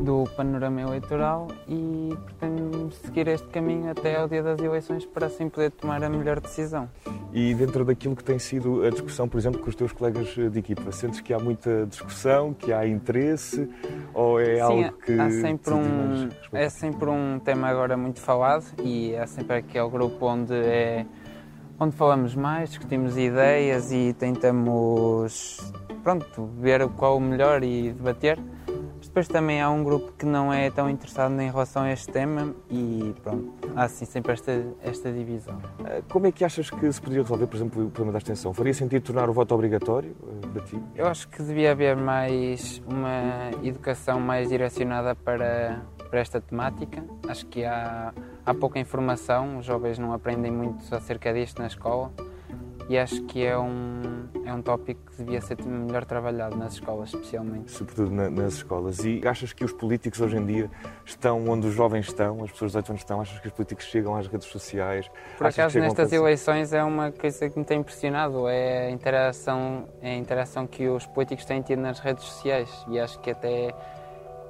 do 0.00 0.24
panorama 0.36 0.80
eleitoral 0.80 1.48
e 1.68 2.16
pretendo 2.24 2.90
seguir 2.92 3.28
este 3.28 3.46
caminho 3.48 3.90
até 3.90 4.16
ao 4.16 4.28
dia 4.28 4.42
das 4.42 4.60
eleições 4.60 5.04
para 5.04 5.26
assim 5.26 5.48
poder 5.48 5.70
tomar 5.70 6.02
a 6.02 6.08
melhor 6.08 6.40
decisão. 6.40 6.88
E 7.32 7.54
dentro 7.54 7.84
daquilo 7.84 8.16
que 8.16 8.24
tem 8.24 8.38
sido 8.38 8.84
a 8.84 8.90
discussão, 8.90 9.28
por 9.28 9.38
exemplo, 9.38 9.60
com 9.60 9.68
os 9.68 9.74
teus 9.74 9.92
colegas 9.92 10.28
de 10.28 10.58
equipa, 10.58 10.90
sentes 10.92 11.20
que 11.20 11.32
há 11.34 11.38
muita 11.38 11.86
discussão, 11.86 12.54
que 12.54 12.72
há 12.72 12.86
interesse 12.86 13.68
ou 14.14 14.40
é 14.40 14.56
Sim, 14.56 14.60
algo 14.60 14.92
que 14.98 15.18
há 15.18 15.30
sempre 15.30 15.74
um, 15.74 16.28
é 16.52 16.68
sempre 16.68 17.10
um 17.10 17.38
tema 17.38 17.68
agora 17.68 17.96
muito 17.96 18.20
falado 18.20 18.64
e 18.82 19.12
é 19.12 19.26
sempre 19.26 19.56
aquele 19.56 19.88
grupo 19.88 20.26
onde 20.26 20.54
é 20.54 21.04
onde 21.80 21.94
falamos 21.94 22.34
mais, 22.34 22.70
discutimos 22.70 23.16
ideias 23.16 23.92
e 23.92 24.12
tentamos 24.12 25.72
pronto, 26.02 26.48
ver 26.58 26.88
qual 26.88 27.16
o 27.18 27.20
melhor 27.20 27.62
e 27.62 27.92
debater 27.92 28.38
depois 29.06 29.28
também 29.28 29.60
há 29.60 29.70
um 29.70 29.84
grupo 29.84 30.12
que 30.12 30.26
não 30.26 30.52
é 30.52 30.70
tão 30.70 30.88
interessado 30.88 31.38
em 31.40 31.50
relação 31.50 31.82
a 31.82 31.92
este 31.92 32.10
tema 32.10 32.54
e 32.70 33.14
pronto, 33.22 33.52
há 33.76 33.84
assim 33.84 34.04
sempre 34.04 34.32
esta, 34.32 34.64
esta 34.82 35.12
divisão. 35.12 35.60
Ah, 35.84 36.02
como 36.08 36.26
é 36.26 36.32
que 36.32 36.44
achas 36.44 36.70
que 36.70 36.92
se 36.92 37.00
poderia 37.00 37.22
resolver, 37.22 37.46
por 37.46 37.56
exemplo, 37.56 37.86
o 37.86 37.90
problema 37.90 38.12
da 38.12 38.18
abstenção? 38.18 38.52
Faria 38.52 38.74
sentido 38.74 39.02
tornar 39.02 39.28
o 39.28 39.32
voto 39.32 39.54
obrigatório 39.54 40.14
ah, 40.22 40.46
para 40.52 40.62
ti? 40.62 40.80
Eu 40.94 41.06
acho 41.06 41.28
que 41.28 41.42
devia 41.42 41.72
haver 41.72 41.96
mais 41.96 42.82
uma 42.86 43.50
educação 43.62 44.20
mais 44.20 44.48
direcionada 44.48 45.14
para, 45.14 45.82
para 46.10 46.20
esta 46.20 46.40
temática. 46.40 47.04
Acho 47.28 47.46
que 47.46 47.64
há, 47.64 48.12
há 48.44 48.54
pouca 48.54 48.78
informação, 48.78 49.58
os 49.58 49.66
jovens 49.66 49.98
não 49.98 50.12
aprendem 50.12 50.50
muito 50.50 50.94
acerca 50.94 51.32
disto 51.32 51.60
na 51.60 51.66
escola 51.66 52.12
e 52.88 52.96
acho 52.96 53.22
que 53.24 53.44
é 53.44 53.56
um, 53.58 54.28
é 54.46 54.52
um 54.52 54.62
tópico 54.62 55.10
que 55.10 55.22
devia 55.22 55.40
ser 55.42 55.62
melhor 55.62 56.06
trabalhado 56.06 56.56
nas 56.56 56.74
escolas, 56.74 57.10
especialmente. 57.10 57.70
Sobretudo 57.70 58.10
na, 58.10 58.30
nas 58.30 58.54
escolas. 58.54 59.04
E 59.04 59.20
achas 59.26 59.52
que 59.52 59.62
os 59.62 59.72
políticos 59.72 60.20
hoje 60.20 60.38
em 60.38 60.46
dia 60.46 60.70
estão 61.04 61.46
onde 61.48 61.66
os 61.66 61.74
jovens 61.74 62.06
estão, 62.06 62.42
as 62.42 62.50
pessoas 62.50 62.72
de 62.72 62.78
18 62.78 62.90
anos 62.90 63.00
estão? 63.02 63.20
Achas 63.20 63.40
que 63.40 63.48
os 63.48 63.52
políticos 63.52 63.84
chegam 63.84 64.16
às 64.16 64.26
redes 64.26 64.48
sociais? 64.48 65.10
Por 65.36 65.46
acaso, 65.46 65.78
nestas 65.78 66.12
eleições 66.12 66.72
é 66.72 66.82
uma 66.82 67.12
coisa 67.12 67.50
que 67.50 67.58
me 67.58 67.64
tem 67.64 67.80
impressionado, 67.80 68.48
é 68.48 68.86
a 68.86 68.90
interação, 68.90 69.86
é 70.00 70.12
a 70.12 70.16
interação 70.16 70.66
que 70.66 70.88
os 70.88 71.04
políticos 71.06 71.44
têm 71.44 71.60
tido 71.60 71.82
nas 71.82 71.98
redes 72.00 72.24
sociais 72.24 72.70
e 72.88 72.98
acho 72.98 73.18
que 73.20 73.30
até 73.30 73.74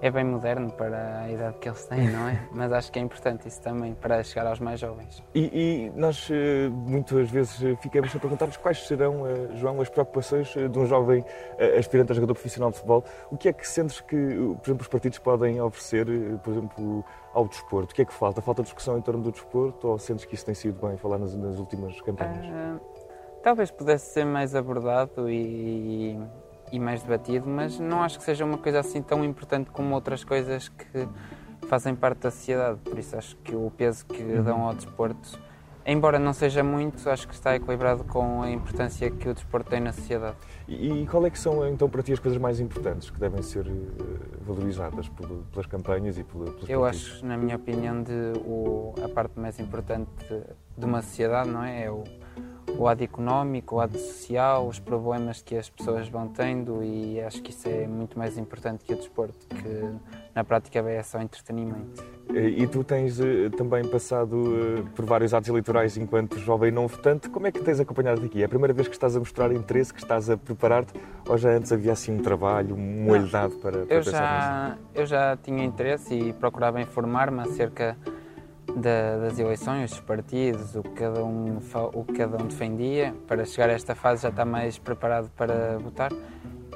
é 0.00 0.10
bem 0.10 0.24
moderno 0.24 0.70
para 0.70 1.22
a 1.22 1.30
idade 1.30 1.58
que 1.58 1.68
eles 1.68 1.84
têm, 1.86 2.10
não 2.10 2.28
é? 2.28 2.46
Mas 2.52 2.72
acho 2.72 2.92
que 2.92 2.98
é 2.98 3.02
importante 3.02 3.48
isso 3.48 3.60
também 3.60 3.94
para 3.94 4.22
chegar 4.22 4.46
aos 4.46 4.60
mais 4.60 4.78
jovens. 4.80 5.22
E, 5.34 5.50
e 5.52 5.90
nós 5.98 6.28
eh, 6.30 6.68
muitas 6.68 7.30
vezes 7.30 7.62
eh, 7.62 7.76
ficamos 7.76 8.14
a 8.14 8.18
perguntar-nos 8.18 8.56
quais 8.56 8.86
serão, 8.86 9.26
eh, 9.26 9.56
João, 9.56 9.80
as 9.80 9.88
preocupações 9.88 10.48
de 10.48 10.78
um 10.78 10.86
jovem 10.86 11.24
aspirante 11.76 12.12
a 12.12 12.14
jogador 12.14 12.34
profissional 12.34 12.70
de 12.70 12.76
futebol. 12.76 13.04
O 13.30 13.36
que 13.36 13.48
é 13.48 13.52
que 13.52 13.66
sentes 13.66 14.00
que, 14.00 14.16
por 14.16 14.66
exemplo, 14.66 14.82
os 14.82 14.88
partidos 14.88 15.18
podem 15.18 15.60
oferecer, 15.60 16.06
por 16.42 16.52
exemplo, 16.52 17.04
ao 17.32 17.46
desporto? 17.46 17.92
O 17.92 17.94
que 17.94 18.02
é 18.02 18.04
que 18.04 18.14
falta? 18.14 18.40
Falta 18.40 18.62
discussão 18.62 18.98
em 18.98 19.02
torno 19.02 19.22
do 19.22 19.32
desporto 19.32 19.88
ou 19.88 19.98
sentes 19.98 20.24
que 20.24 20.34
isso 20.34 20.44
tem 20.44 20.54
sido 20.54 20.86
bem 20.86 20.96
falar 20.96 21.18
nas, 21.18 21.34
nas 21.34 21.58
últimas 21.58 22.00
campanhas? 22.00 22.46
Uh, 22.46 22.80
talvez 23.42 23.70
pudesse 23.70 24.12
ser 24.12 24.24
mais 24.24 24.54
abordado 24.54 25.28
e 25.28 26.18
e 26.72 26.78
mais 26.78 27.02
debatido, 27.02 27.48
mas 27.48 27.78
não 27.78 28.02
acho 28.02 28.18
que 28.18 28.24
seja 28.24 28.44
uma 28.44 28.58
coisa 28.58 28.80
assim 28.80 29.02
tão 29.02 29.24
importante 29.24 29.70
como 29.70 29.94
outras 29.94 30.24
coisas 30.24 30.68
que 30.68 31.08
fazem 31.68 31.94
parte 31.94 32.20
da 32.20 32.30
sociedade. 32.30 32.78
Por 32.84 32.98
isso 32.98 33.16
acho 33.16 33.36
que 33.36 33.54
o 33.54 33.70
peso 33.76 34.06
que 34.06 34.22
uhum. 34.22 34.42
dão 34.42 34.62
ao 34.62 34.74
desporto, 34.74 35.38
embora 35.86 36.18
não 36.18 36.32
seja 36.32 36.62
muito, 36.62 37.08
acho 37.08 37.28
que 37.28 37.34
está 37.34 37.54
equilibrado 37.54 38.04
com 38.04 38.42
a 38.42 38.50
importância 38.50 39.10
que 39.10 39.28
o 39.28 39.34
desporto 39.34 39.70
tem 39.70 39.80
na 39.80 39.92
sociedade. 39.92 40.36
E, 40.66 41.06
qual 41.10 41.24
é 41.26 41.30
que 41.30 41.38
são 41.38 41.66
então 41.66 41.88
para 41.88 42.02
ti 42.02 42.12
as 42.12 42.18
coisas 42.18 42.40
mais 42.40 42.60
importantes 42.60 43.08
que 43.08 43.18
devem 43.18 43.42
ser 43.42 43.66
eh, 43.66 43.72
valorizadas 44.42 45.08
pelas 45.50 45.66
campanhas 45.66 46.18
e 46.18 46.24
pelos 46.24 46.68
Eu 46.68 46.84
acho, 46.84 47.24
na 47.24 47.36
minha 47.36 47.56
opinião, 47.56 48.02
de 48.02 48.32
o, 48.44 48.94
a 49.02 49.08
parte 49.08 49.38
mais 49.38 49.58
importante 49.58 50.10
de 50.76 50.84
uma 50.84 51.00
sociedade, 51.00 51.48
não 51.48 51.64
é? 51.64 51.84
É 51.84 51.90
o 51.90 52.04
o 52.78 52.84
lado 52.84 53.02
económico, 53.02 53.74
o 53.74 53.78
lado 53.78 53.98
social, 53.98 54.68
os 54.68 54.78
problemas 54.78 55.42
que 55.42 55.56
as 55.56 55.68
pessoas 55.68 56.08
vão 56.08 56.28
tendo 56.28 56.82
e 56.82 57.20
acho 57.20 57.42
que 57.42 57.50
isso 57.50 57.68
é 57.68 57.88
muito 57.88 58.16
mais 58.16 58.38
importante 58.38 58.84
que 58.84 58.94
o 58.94 58.96
desporto, 58.96 59.46
que 59.48 59.90
na 60.32 60.44
prática 60.44 60.78
é 60.78 61.02
só 61.02 61.20
entretenimento. 61.20 62.04
E 62.32 62.66
tu 62.68 62.84
tens 62.84 63.18
eh, 63.18 63.48
também 63.56 63.84
passado 63.88 64.54
eh, 64.54 64.82
por 64.94 65.04
vários 65.04 65.34
atos 65.34 65.48
eleitorais 65.48 65.96
enquanto 65.96 66.38
jovem 66.38 66.70
não 66.70 66.86
votante. 66.86 67.28
Como 67.28 67.46
é 67.46 67.50
que 67.50 67.58
tens 67.60 67.80
acompanhado 67.80 68.24
aqui? 68.24 68.42
É 68.42 68.44
a 68.44 68.48
primeira 68.48 68.72
vez 68.72 68.86
que 68.86 68.94
estás 68.94 69.16
a 69.16 69.18
mostrar 69.18 69.50
interesse, 69.50 69.92
que 69.92 70.00
estás 70.00 70.30
a 70.30 70.36
preparar-te? 70.36 70.92
Ou 71.26 71.36
já 71.36 71.50
antes 71.50 71.72
havia 71.72 71.92
assim 71.92 72.12
um 72.12 72.22
trabalho, 72.22 72.76
um 72.76 73.04
molho 73.04 73.26
dado 73.28 73.56
para, 73.56 73.86
para 73.86 73.96
eu 73.96 74.02
já, 74.02 74.68
nisso? 74.68 74.88
Eu 74.94 75.06
já 75.06 75.36
tinha 75.38 75.64
interesse 75.64 76.14
e 76.14 76.32
procurava 76.34 76.80
informar-me 76.80 77.40
acerca 77.40 77.96
da, 78.76 79.18
das 79.18 79.38
eleições, 79.38 79.90
dos 79.90 80.00
partidos, 80.00 80.74
o 80.74 80.82
que, 80.82 80.90
cada 80.90 81.24
um, 81.24 81.58
o 81.94 82.04
que 82.04 82.12
cada 82.14 82.42
um 82.42 82.46
defendia, 82.46 83.14
para 83.26 83.44
chegar 83.44 83.70
a 83.70 83.72
esta 83.72 83.94
fase 83.94 84.22
já 84.22 84.28
está 84.28 84.44
mais 84.44 84.78
preparado 84.78 85.30
para 85.36 85.78
votar. 85.78 86.10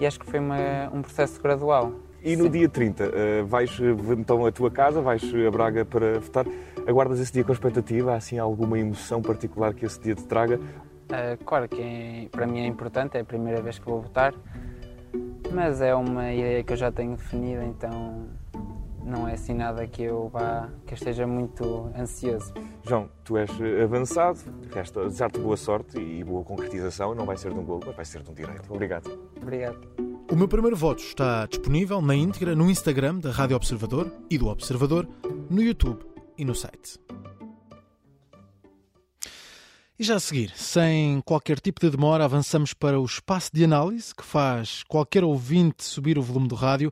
E 0.00 0.06
acho 0.06 0.18
que 0.18 0.26
foi 0.26 0.40
uma, 0.40 0.90
um 0.92 1.02
processo 1.02 1.40
gradual. 1.40 1.92
E 2.24 2.36
no 2.36 2.44
Sim. 2.44 2.50
dia 2.50 2.68
30, 2.68 3.04
uh, 3.04 3.46
vais 3.46 3.78
então 4.16 4.46
à 4.46 4.52
tua 4.52 4.70
casa, 4.70 5.00
vais 5.00 5.22
a 5.22 5.50
Braga 5.50 5.84
para 5.84 6.20
votar. 6.20 6.46
Aguardas 6.86 7.20
esse 7.20 7.32
dia 7.32 7.44
com 7.44 7.52
expectativa? 7.52 8.12
Há 8.12 8.16
assim 8.16 8.38
alguma 8.38 8.78
emoção 8.78 9.20
particular 9.20 9.74
que 9.74 9.84
esse 9.84 10.00
dia 10.00 10.14
te 10.14 10.24
traga? 10.24 10.56
Uh, 10.56 11.44
claro 11.44 11.68
que 11.68 11.80
é, 11.80 12.28
para 12.30 12.46
mim 12.46 12.60
é 12.60 12.66
importante, 12.66 13.16
é 13.16 13.20
a 13.20 13.24
primeira 13.24 13.60
vez 13.60 13.78
que 13.78 13.84
vou 13.84 14.00
votar, 14.00 14.32
mas 15.52 15.80
é 15.82 15.94
uma 15.94 16.32
ideia 16.32 16.62
que 16.62 16.72
eu 16.72 16.76
já 16.76 16.90
tenho 16.90 17.16
definida, 17.16 17.64
então 17.64 18.28
não 19.04 19.28
é 19.28 19.34
assim 19.34 19.54
nada 19.54 19.86
que 19.86 20.02
eu 20.02 20.28
vá, 20.28 20.68
que 20.86 20.94
eu 20.94 20.96
esteja 20.96 21.26
muito 21.26 21.90
ansioso. 21.96 22.52
João, 22.86 23.08
tu 23.24 23.36
és 23.36 23.50
avançado, 23.82 24.38
resta 24.72 25.04
desejar-te 25.04 25.38
boa 25.38 25.56
sorte 25.56 25.98
e 25.98 26.22
boa 26.24 26.44
concretização. 26.44 27.14
Não 27.14 27.24
vai 27.24 27.36
ser 27.36 27.52
de 27.52 27.58
um 27.58 27.64
golo, 27.64 27.82
mas 27.86 27.96
vai 27.96 28.04
ser 28.04 28.22
de 28.22 28.30
um 28.30 28.34
direito. 28.34 28.72
Obrigado. 28.72 29.18
Obrigado. 29.40 29.78
O 30.30 30.36
meu 30.36 30.48
primeiro 30.48 30.76
voto 30.76 31.02
está 31.02 31.46
disponível 31.46 32.00
na 32.00 32.14
íntegra 32.14 32.56
no 32.56 32.70
Instagram 32.70 33.18
da 33.18 33.30
Rádio 33.30 33.56
Observador 33.56 34.10
e 34.30 34.38
do 34.38 34.48
Observador, 34.48 35.06
no 35.50 35.62
YouTube 35.62 36.04
e 36.38 36.44
no 36.44 36.54
site. 36.54 36.98
E 39.98 40.04
já 40.04 40.16
a 40.16 40.20
seguir, 40.20 40.52
sem 40.56 41.20
qualquer 41.20 41.60
tipo 41.60 41.80
de 41.80 41.90
demora, 41.90 42.24
avançamos 42.24 42.72
para 42.72 42.98
o 42.98 43.04
espaço 43.04 43.50
de 43.52 43.62
análise 43.62 44.14
que 44.14 44.24
faz 44.24 44.82
qualquer 44.84 45.22
ouvinte 45.22 45.84
subir 45.84 46.18
o 46.18 46.22
volume 46.22 46.48
do 46.48 46.54
rádio 46.54 46.90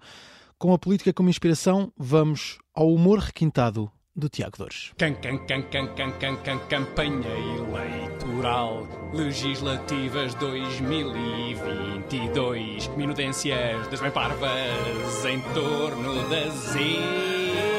com 0.60 0.72
a 0.74 0.78
política 0.78 1.12
como 1.12 1.28
inspiração, 1.30 1.92
vamos 1.96 2.58
ao 2.74 2.92
humor 2.92 3.18
requintado 3.18 3.90
do 4.14 4.28
Tiago 4.28 4.58
Dores. 4.58 4.92
Can, 4.98 5.14
can, 5.14 5.38
can, 5.46 5.62
can, 5.62 5.86
can, 5.94 6.12
can, 6.12 6.36
can, 6.36 6.58
campanha 6.68 7.30
eleitoral 7.56 8.86
legislativas 9.14 10.34
2022. 10.34 12.88
Minudências 12.88 13.88
das 13.88 14.00
bem 14.00 14.10
parvas 14.10 15.24
em 15.24 15.40
torno 15.54 16.28
das 16.28 16.76
eleições. 16.76 17.69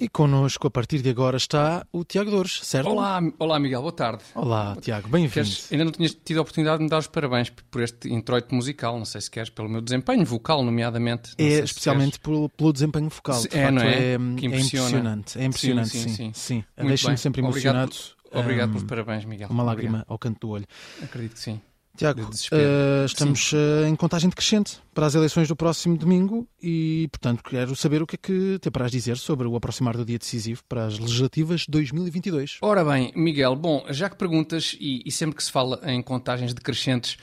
E 0.00 0.08
connosco, 0.08 0.64
a 0.68 0.70
partir 0.70 1.02
de 1.02 1.10
agora, 1.10 1.36
está 1.36 1.84
o 1.92 2.04
Tiago 2.04 2.30
Dores, 2.30 2.60
certo? 2.62 2.88
Olá, 2.88 3.20
olá 3.36 3.58
Miguel, 3.58 3.80
boa 3.80 3.92
tarde. 3.92 4.22
Olá, 4.32 4.76
Tiago, 4.80 5.08
bem-vindo. 5.08 5.48
Ainda 5.72 5.84
não 5.86 5.90
tinhas 5.90 6.14
tido 6.14 6.38
a 6.38 6.42
oportunidade 6.42 6.78
de 6.78 6.84
me 6.84 6.90
dar 6.90 6.98
os 6.98 7.08
parabéns 7.08 7.50
por 7.50 7.82
este 7.82 8.08
introito 8.08 8.54
musical, 8.54 8.96
não 8.96 9.04
sei 9.04 9.20
se 9.20 9.28
queres 9.28 9.50
pelo 9.50 9.68
meu 9.68 9.80
desempenho 9.80 10.24
vocal, 10.24 10.62
nomeadamente. 10.62 11.32
É, 11.36 11.58
especialmente 11.58 12.20
pelo, 12.20 12.48
pelo, 12.48 12.72
desempenho 12.72 13.08
vocal. 13.08 13.40
De 13.40 13.48
é, 13.48 13.62
facto, 13.62 13.74
não 13.74 13.82
é? 13.82 13.98
É, 13.98 14.12
é 14.12 14.14
impressionante, 14.14 15.36
é 15.36 15.44
impressionante, 15.44 15.88
sim. 15.88 15.98
sim, 15.98 16.08
sim. 16.08 16.32
sim. 16.32 16.64
sim. 16.76 16.86
Deixa-me 16.86 17.18
sempre 17.18 17.40
emocionado. 17.40 17.90
Obrigado, 17.90 18.44
obrigado 18.44 18.68
um, 18.68 18.72
pelos 18.74 18.88
parabéns, 18.88 19.24
Miguel. 19.24 19.48
Uma 19.50 19.64
lágrima 19.64 19.88
obrigado. 19.98 20.12
ao 20.12 20.18
canto 20.18 20.38
do 20.38 20.48
olho. 20.50 20.66
Acredito 21.02 21.32
que 21.32 21.40
sim. 21.40 21.60
Tiago, 21.98 22.22
uh, 22.22 23.04
estamos 23.04 23.52
uh, 23.52 23.84
em 23.88 23.96
contagem 23.96 24.30
decrescente 24.30 24.80
para 24.94 25.06
as 25.06 25.16
eleições 25.16 25.48
do 25.48 25.56
próximo 25.56 25.98
domingo 25.98 26.46
e, 26.62 27.08
portanto, 27.10 27.42
quero 27.42 27.74
saber 27.74 28.00
o 28.00 28.06
que 28.06 28.14
é 28.14 28.18
que 28.18 28.58
te 28.60 28.70
para 28.70 28.88
dizer 28.88 29.16
sobre 29.16 29.48
o 29.48 29.56
aproximar 29.56 29.96
do 29.96 30.04
dia 30.04 30.16
decisivo 30.16 30.62
para 30.68 30.84
as 30.84 30.96
legislativas 30.96 31.66
2022. 31.68 32.58
Ora 32.62 32.84
bem, 32.84 33.12
Miguel, 33.16 33.56
bom, 33.56 33.84
já 33.90 34.08
que 34.08 34.14
perguntas 34.14 34.76
e, 34.78 35.02
e 35.04 35.10
sempre 35.10 35.34
que 35.34 35.42
se 35.42 35.50
fala 35.50 35.80
em 35.90 36.00
contagens 36.00 36.54
decrescentes, 36.54 37.14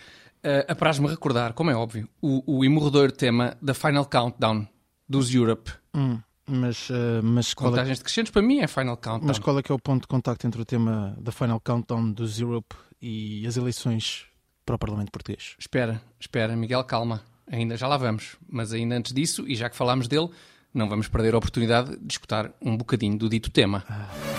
uh, 0.43 0.69
apraz-me 0.69 1.07
recordar, 1.07 1.53
como 1.53 1.71
é 1.71 1.75
óbvio, 1.75 2.09
o, 2.21 2.57
o 2.57 2.65
imorredor 2.65 3.13
tema 3.13 3.55
da 3.61 3.73
Final 3.73 4.05
Countdown 4.05 4.67
dos 5.07 5.33
Europe. 5.33 5.71
Hum. 5.95 6.19
Mas, 6.47 6.89
mas 7.23 7.53
é 7.53 7.55
Contagens 7.55 7.97
é... 7.97 8.01
decrescentes 8.01 8.31
para 8.31 8.41
mim 8.41 8.59
é 8.59 8.67
Final 8.67 8.97
Countdown. 8.97 9.25
Mas 9.25 9.39
qual 9.39 9.57
é 9.57 9.63
que 9.63 9.71
é 9.71 9.75
o 9.75 9.79
ponto 9.79 10.01
de 10.01 10.07
contacto 10.09 10.45
entre 10.45 10.61
o 10.61 10.65
tema 10.65 11.17
da 11.17 11.31
Final 11.31 11.61
Countdown 11.61 12.11
dos 12.11 12.41
Europe 12.41 12.75
e 13.01 13.47
as 13.47 13.57
eleições 13.57 14.27
para 14.65 14.75
o 14.75 14.79
Parlamento 14.79 15.11
Português. 15.11 15.55
Espera, 15.59 16.01
espera, 16.19 16.55
Miguel, 16.55 16.83
calma. 16.83 17.21
Ainda 17.47 17.77
já 17.77 17.87
lá 17.87 17.97
vamos. 17.97 18.35
Mas 18.49 18.73
ainda 18.73 18.95
antes 18.95 19.13
disso, 19.13 19.45
e 19.47 19.55
já 19.55 19.69
que 19.69 19.75
falámos 19.75 20.07
dele, 20.07 20.29
não 20.73 20.89
vamos 20.89 21.07
perder 21.07 21.35
a 21.35 21.37
oportunidade 21.37 21.95
de 21.97 22.13
escutar 22.13 22.51
um 22.61 22.75
bocadinho 22.75 23.17
do 23.17 23.29
dito 23.29 23.51
tema. 23.51 23.83
Ah. 23.87 24.34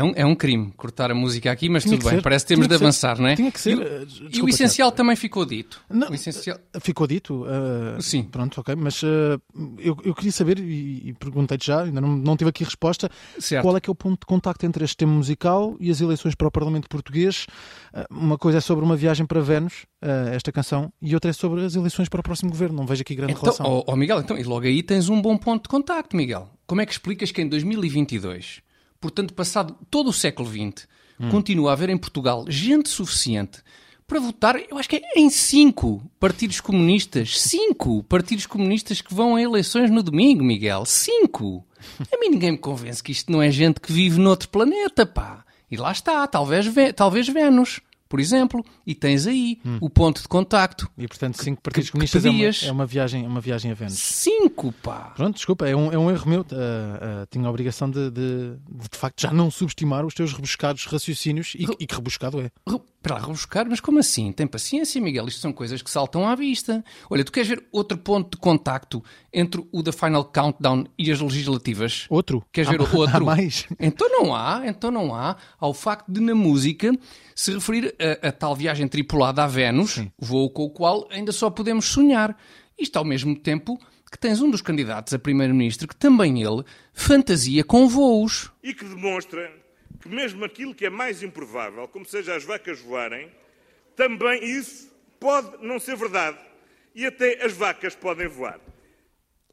É 0.00 0.04
um, 0.04 0.12
é 0.16 0.24
um 0.24 0.34
crime 0.34 0.72
cortar 0.78 1.10
a 1.10 1.14
música 1.14 1.52
aqui, 1.52 1.68
mas 1.68 1.82
Tinha 1.82 1.98
tudo 1.98 2.08
bem, 2.08 2.16
ser. 2.16 2.22
parece 2.22 2.46
que 2.46 2.48
temos 2.48 2.66
Tinha 2.66 2.78
de 2.78 2.82
avançar, 2.82 3.16
ser. 3.16 3.22
não 3.22 3.28
é? 3.28 3.36
Tinha 3.36 3.52
que 3.52 3.60
ser. 3.60 3.76
E, 3.76 4.06
desculpa, 4.06 4.36
e 4.38 4.42
o 4.42 4.48
essencial 4.48 4.90
também 4.90 5.14
ficou 5.14 5.44
dito. 5.44 5.82
Não, 5.90 6.08
o 6.08 6.14
essencial... 6.14 6.58
Ficou 6.80 7.06
dito? 7.06 7.44
Uh, 7.44 8.00
Sim. 8.00 8.22
Pronto, 8.22 8.62
ok. 8.62 8.74
Mas 8.76 9.02
uh, 9.02 9.38
eu, 9.78 9.98
eu 10.02 10.14
queria 10.14 10.32
saber, 10.32 10.58
e, 10.58 11.10
e 11.10 11.12
perguntei-te 11.12 11.66
já, 11.66 11.82
ainda 11.82 12.00
não, 12.00 12.16
não 12.16 12.34
tive 12.34 12.48
aqui 12.48 12.64
resposta, 12.64 13.10
certo. 13.38 13.62
qual 13.62 13.76
é 13.76 13.80
que 13.80 13.90
é 13.90 13.92
o 13.92 13.94
ponto 13.94 14.20
de 14.20 14.26
contacto 14.26 14.64
entre 14.64 14.82
este 14.82 14.96
tema 14.96 15.12
musical 15.12 15.76
e 15.78 15.90
as 15.90 16.00
eleições 16.00 16.34
para 16.34 16.48
o 16.48 16.50
Parlamento 16.50 16.88
Português? 16.88 17.46
Uh, 17.92 18.06
uma 18.10 18.38
coisa 18.38 18.56
é 18.56 18.60
sobre 18.62 18.82
uma 18.82 18.96
viagem 18.96 19.26
para 19.26 19.40
Vênus, 19.42 19.84
esta 20.32 20.50
canção, 20.50 20.90
e 21.02 21.12
outra 21.12 21.28
é 21.28 21.34
sobre 21.34 21.62
as 21.62 21.74
eleições 21.74 22.08
para 22.08 22.20
o 22.20 22.22
próximo 22.22 22.50
governo. 22.50 22.78
Não 22.78 22.86
vejo 22.86 23.02
aqui 23.02 23.14
grande 23.14 23.32
então, 23.32 23.42
relação. 23.42 23.66
Oh, 23.66 23.84
oh 23.86 23.96
Miguel, 23.96 24.20
então, 24.20 24.38
e 24.38 24.44
logo 24.44 24.64
aí 24.64 24.82
tens 24.82 25.10
um 25.10 25.20
bom 25.20 25.36
ponto 25.36 25.64
de 25.64 25.68
contacto, 25.68 26.16
Miguel. 26.16 26.48
Como 26.66 26.80
é 26.80 26.86
que 26.86 26.92
explicas 26.92 27.30
que 27.30 27.42
em 27.42 27.48
2022 27.48 28.62
portanto, 29.00 29.34
passado 29.34 29.76
todo 29.90 30.10
o 30.10 30.12
século 30.12 30.48
XX, 30.48 30.86
hum. 31.18 31.30
continua 31.30 31.70
a 31.70 31.72
haver 31.72 31.88
em 31.88 31.98
Portugal 31.98 32.44
gente 32.48 32.88
suficiente 32.88 33.62
para 34.10 34.18
votar, 34.18 34.56
eu 34.68 34.76
acho 34.76 34.88
que 34.88 34.96
é 34.96 35.02
em 35.14 35.30
cinco 35.30 36.02
partidos 36.18 36.60
comunistas. 36.60 37.40
Cinco 37.40 38.02
partidos 38.02 38.44
comunistas 38.44 39.00
que 39.00 39.14
vão 39.14 39.36
a 39.36 39.42
eleições 39.42 39.88
no 39.88 40.02
domingo, 40.02 40.42
Miguel. 40.42 40.84
Cinco! 40.84 41.64
A 42.12 42.18
mim 42.18 42.28
ninguém 42.28 42.50
me 42.50 42.58
convence 42.58 43.00
que 43.00 43.12
isto 43.12 43.30
não 43.30 43.40
é 43.40 43.52
gente 43.52 43.78
que 43.78 43.92
vive 43.92 44.18
noutro 44.18 44.48
planeta, 44.48 45.06
pá. 45.06 45.44
E 45.70 45.76
lá 45.76 45.92
está, 45.92 46.26
talvez, 46.26 46.66
talvez 46.96 47.28
Vênus 47.28 47.80
por 48.10 48.18
exemplo, 48.18 48.64
e 48.84 48.92
tens 48.92 49.24
aí 49.28 49.60
hum. 49.64 49.78
o 49.80 49.88
ponto 49.88 50.20
de 50.20 50.26
contacto. 50.26 50.90
E 50.98 51.06
portanto, 51.06 51.40
cinco 51.40 51.62
partidos 51.62 51.90
que, 51.90 51.92
comunistas 51.92 52.22
que 52.22 52.28
é, 52.28 52.30
uma, 52.30 52.42
é, 52.42 52.72
uma, 52.72 52.86
viagem, 52.86 53.24
é 53.24 53.28
uma 53.28 53.40
viagem 53.40 53.70
a 53.70 53.74
Vênus. 53.74 53.94
Cinco, 53.94 54.72
pá! 54.72 55.12
Pronto, 55.14 55.36
desculpa, 55.36 55.68
é 55.68 55.76
um, 55.76 55.92
é 55.92 55.96
um 55.96 56.10
erro 56.10 56.28
meu. 56.28 56.40
Uh, 56.40 56.42
uh, 56.42 57.26
tinha 57.30 57.46
a 57.46 57.48
obrigação 57.48 57.88
de, 57.88 58.10
de, 58.10 58.56
de, 58.68 58.88
de, 58.90 58.98
facto, 58.98 59.22
já 59.22 59.32
não 59.32 59.48
subestimar 59.48 60.04
os 60.04 60.12
teus 60.12 60.32
rebuscados 60.32 60.86
raciocínios 60.86 61.54
e, 61.54 61.64
Re... 61.64 61.76
e 61.78 61.86
que 61.86 61.94
rebuscado 61.94 62.40
é. 62.40 62.50
Re... 62.68 62.80
Para 63.02 63.14
lá, 63.14 63.20
rebuscar, 63.22 63.66
mas 63.68 63.80
como 63.80 63.98
assim? 63.98 64.30
Tem 64.30 64.46
paciência, 64.46 65.00
Miguel, 65.00 65.26
isto 65.26 65.40
são 65.40 65.52
coisas 65.52 65.80
que 65.80 65.90
saltam 65.90 66.28
à 66.28 66.34
vista. 66.34 66.84
Olha, 67.08 67.24
tu 67.24 67.32
queres 67.32 67.48
ver 67.48 67.66
outro 67.72 67.96
ponto 67.96 68.36
de 68.36 68.36
contacto 68.36 69.02
entre 69.32 69.66
o 69.72 69.82
da 69.82 69.90
Final 69.90 70.24
Countdown 70.24 70.84
e 70.98 71.10
as 71.10 71.18
legislativas? 71.18 72.06
Outro? 72.10 72.44
Queres 72.52 72.68
há, 72.68 72.72
ver 72.72 72.82
outro? 72.82 73.16
Há 73.16 73.20
mais? 73.20 73.66
Então 73.80 74.08
não 74.10 74.34
há, 74.34 74.62
então 74.66 74.90
não 74.90 75.14
há. 75.14 75.36
Ao 75.58 75.72
facto 75.72 76.12
de, 76.12 76.20
na 76.20 76.34
música, 76.34 76.92
se 77.34 77.52
referir 77.52 77.94
a, 78.22 78.28
a 78.28 78.32
tal 78.32 78.54
viagem 78.54 78.86
tripulada 78.86 79.42
a 79.42 79.46
Vênus, 79.46 79.92
Sim. 79.92 80.12
voo 80.18 80.50
com 80.50 80.64
o 80.64 80.70
qual 80.70 81.08
ainda 81.10 81.32
só 81.32 81.48
podemos 81.48 81.86
sonhar. 81.86 82.36
Isto 82.78 82.98
ao 82.98 83.04
mesmo 83.04 83.34
tempo 83.34 83.78
que 84.10 84.18
tens 84.18 84.42
um 84.42 84.50
dos 84.50 84.60
candidatos 84.60 85.14
a 85.14 85.18
primeiro-ministro 85.18 85.88
que 85.88 85.96
também 85.96 86.42
ele 86.42 86.64
fantasia 86.92 87.62
com 87.62 87.88
voos. 87.88 88.50
E 88.62 88.74
que 88.74 88.84
demonstra 88.84 89.59
que 90.00 90.08
mesmo 90.08 90.44
aquilo 90.44 90.74
que 90.74 90.86
é 90.86 90.90
mais 90.90 91.22
improvável, 91.22 91.86
como 91.88 92.04
seja 92.04 92.34
as 92.34 92.44
vacas 92.44 92.80
voarem, 92.80 93.28
também 93.94 94.44
isso 94.44 94.90
pode 95.18 95.64
não 95.64 95.78
ser 95.78 95.96
verdade. 95.96 96.38
E 96.94 97.06
até 97.06 97.44
as 97.44 97.52
vacas 97.52 97.94
podem 97.94 98.26
voar. 98.26 98.58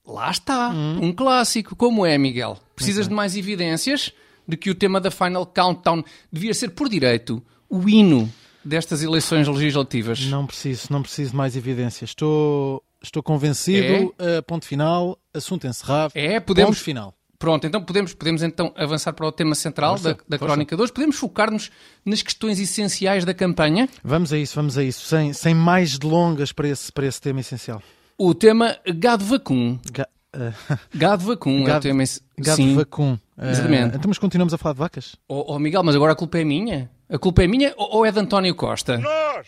Lá 0.06 0.32
está, 0.32 0.70
hum. 0.70 1.00
um 1.04 1.14
clássico. 1.14 1.76
Como 1.76 2.06
é, 2.06 2.18
Miguel? 2.18 2.58
Precisas 2.76 3.06
okay. 3.06 3.10
de 3.10 3.16
mais 3.16 3.36
evidências 3.36 4.14
de 4.48 4.56
que 4.56 4.70
o 4.70 4.76
tema 4.76 5.02
da 5.02 5.12
Final 5.12 5.46
Countdown 5.46 6.04
devia 6.32 6.54
ser, 6.54 6.70
por 6.70 6.88
direito, 6.88 7.44
o 7.70 7.88
hino 7.90 8.32
destas 8.64 9.04
eleições 9.04 9.48
legislativas? 9.48 10.26
Não 10.26 10.46
preciso, 10.46 10.88
não 10.90 11.02
preciso 11.02 11.32
de 11.32 11.38
mais 11.38 11.56
evidências. 11.58 12.12
Estou, 12.12 12.82
estou 13.04 13.22
convencido. 13.22 14.14
É? 14.18 14.40
Uh, 14.40 14.44
ponto 14.44 14.66
final, 14.66 15.20
assunto 15.34 15.68
encerrado. 15.68 16.14
É, 16.16 16.40
podemos. 16.40 16.78
Ponto 16.78 16.84
final. 16.84 17.17
Pronto, 17.40 17.68
então 17.68 17.84
podemos, 17.84 18.16
podemos 18.16 18.42
então 18.42 18.74
avançar 18.76 19.14
para 19.14 19.28
o 19.28 19.32
tema 19.32 19.54
central 19.54 19.92
força, 19.92 20.16
da, 20.16 20.24
da 20.28 20.40
Crónica 20.40 20.76
2. 20.76 20.90
Podemos 20.90 21.18
focar-nos 21.18 21.70
nas 22.04 22.24
questões 22.24 22.60
essenciais 22.60 23.24
da 23.26 23.34
campanha? 23.34 23.88
Vamos 24.04 24.34
a 24.34 24.38
isso, 24.40 24.56
vamos 24.56 24.76
a 24.76 24.84
isso. 24.84 25.06
Sem, 25.06 25.34
sem 25.34 25.54
mais 25.54 26.00
delongas 26.00 26.52
para 26.52 26.68
esse, 26.68 26.92
para 26.92 27.06
esse 27.06 27.22
tema 27.22 27.40
essencial. 27.42 27.82
O 28.18 28.34
tema 28.34 28.78
gado 28.96 29.24
vacum. 29.24 29.80
Ga, 29.92 30.08
uh, 30.36 30.78
gado 30.96 31.26
vacum 31.26 31.64
gado, 31.64 31.76
é 31.88 31.92
o 31.92 31.94
tema... 31.94 32.04
Gado 32.40 32.56
Sim, 32.56 32.76
vacum. 32.76 33.14
Uh, 33.38 33.46
Exatamente. 33.46 33.98
Então, 33.98 34.08
mas 34.08 34.18
continuamos 34.18 34.54
a 34.56 34.58
falar 34.58 34.74
de 34.74 34.80
vacas? 34.80 35.16
Oh, 35.28 35.54
oh, 35.54 35.60
Miguel, 35.60 35.84
mas 35.84 35.96
agora 35.96 36.14
a 36.14 36.16
culpa 36.16 36.40
é 36.40 36.44
minha? 36.44 36.90
A 37.08 37.20
culpa 37.20 37.44
é 37.44 37.48
minha 37.48 37.72
ou 37.78 38.04
é 38.04 38.12
de 38.12 38.20
António 38.20 38.56
Costa? 38.56 38.98
Nós, 38.98 39.48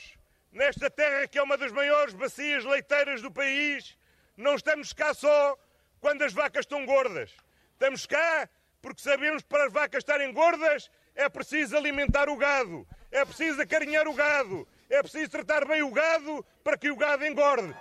nesta 0.54 0.92
terra 0.92 1.28
que 1.28 1.40
é 1.40 1.42
uma 1.42 1.58
das 1.58 1.72
maiores 1.72 2.14
bacias 2.14 2.64
leiteiras 2.66 3.24
do 3.24 3.32
país, 3.32 3.96
não 4.38 4.54
estamos 4.54 4.94
cá 4.94 5.12
só 5.16 5.58
quando 6.00 6.22
as 6.22 6.34
vacas 6.34 6.62
estão 6.62 6.86
gordas. 6.86 7.32
Estamos 7.80 8.06
cá 8.06 8.50
porque 8.82 9.02
sabemos 9.02 9.42
que 9.42 9.48
para 9.48 9.68
as 9.68 9.72
vacas 9.72 10.00
estarem 10.00 10.34
gordas 10.34 10.92
é 11.16 11.30
preciso 11.30 11.78
alimentar 11.78 12.28
o 12.28 12.36
gado, 12.36 12.86
é 13.10 13.24
preciso 13.24 13.62
acarinhar 13.62 14.06
o 14.06 14.14
gado, 14.14 14.68
é 14.90 15.02
preciso 15.02 15.32
tratar 15.32 15.66
bem 15.66 15.82
o 15.82 15.90
gado 15.90 16.46
para 16.62 16.78
que 16.78 16.92
o 16.92 16.98
gado 16.98 17.26
engorde. 17.26 17.74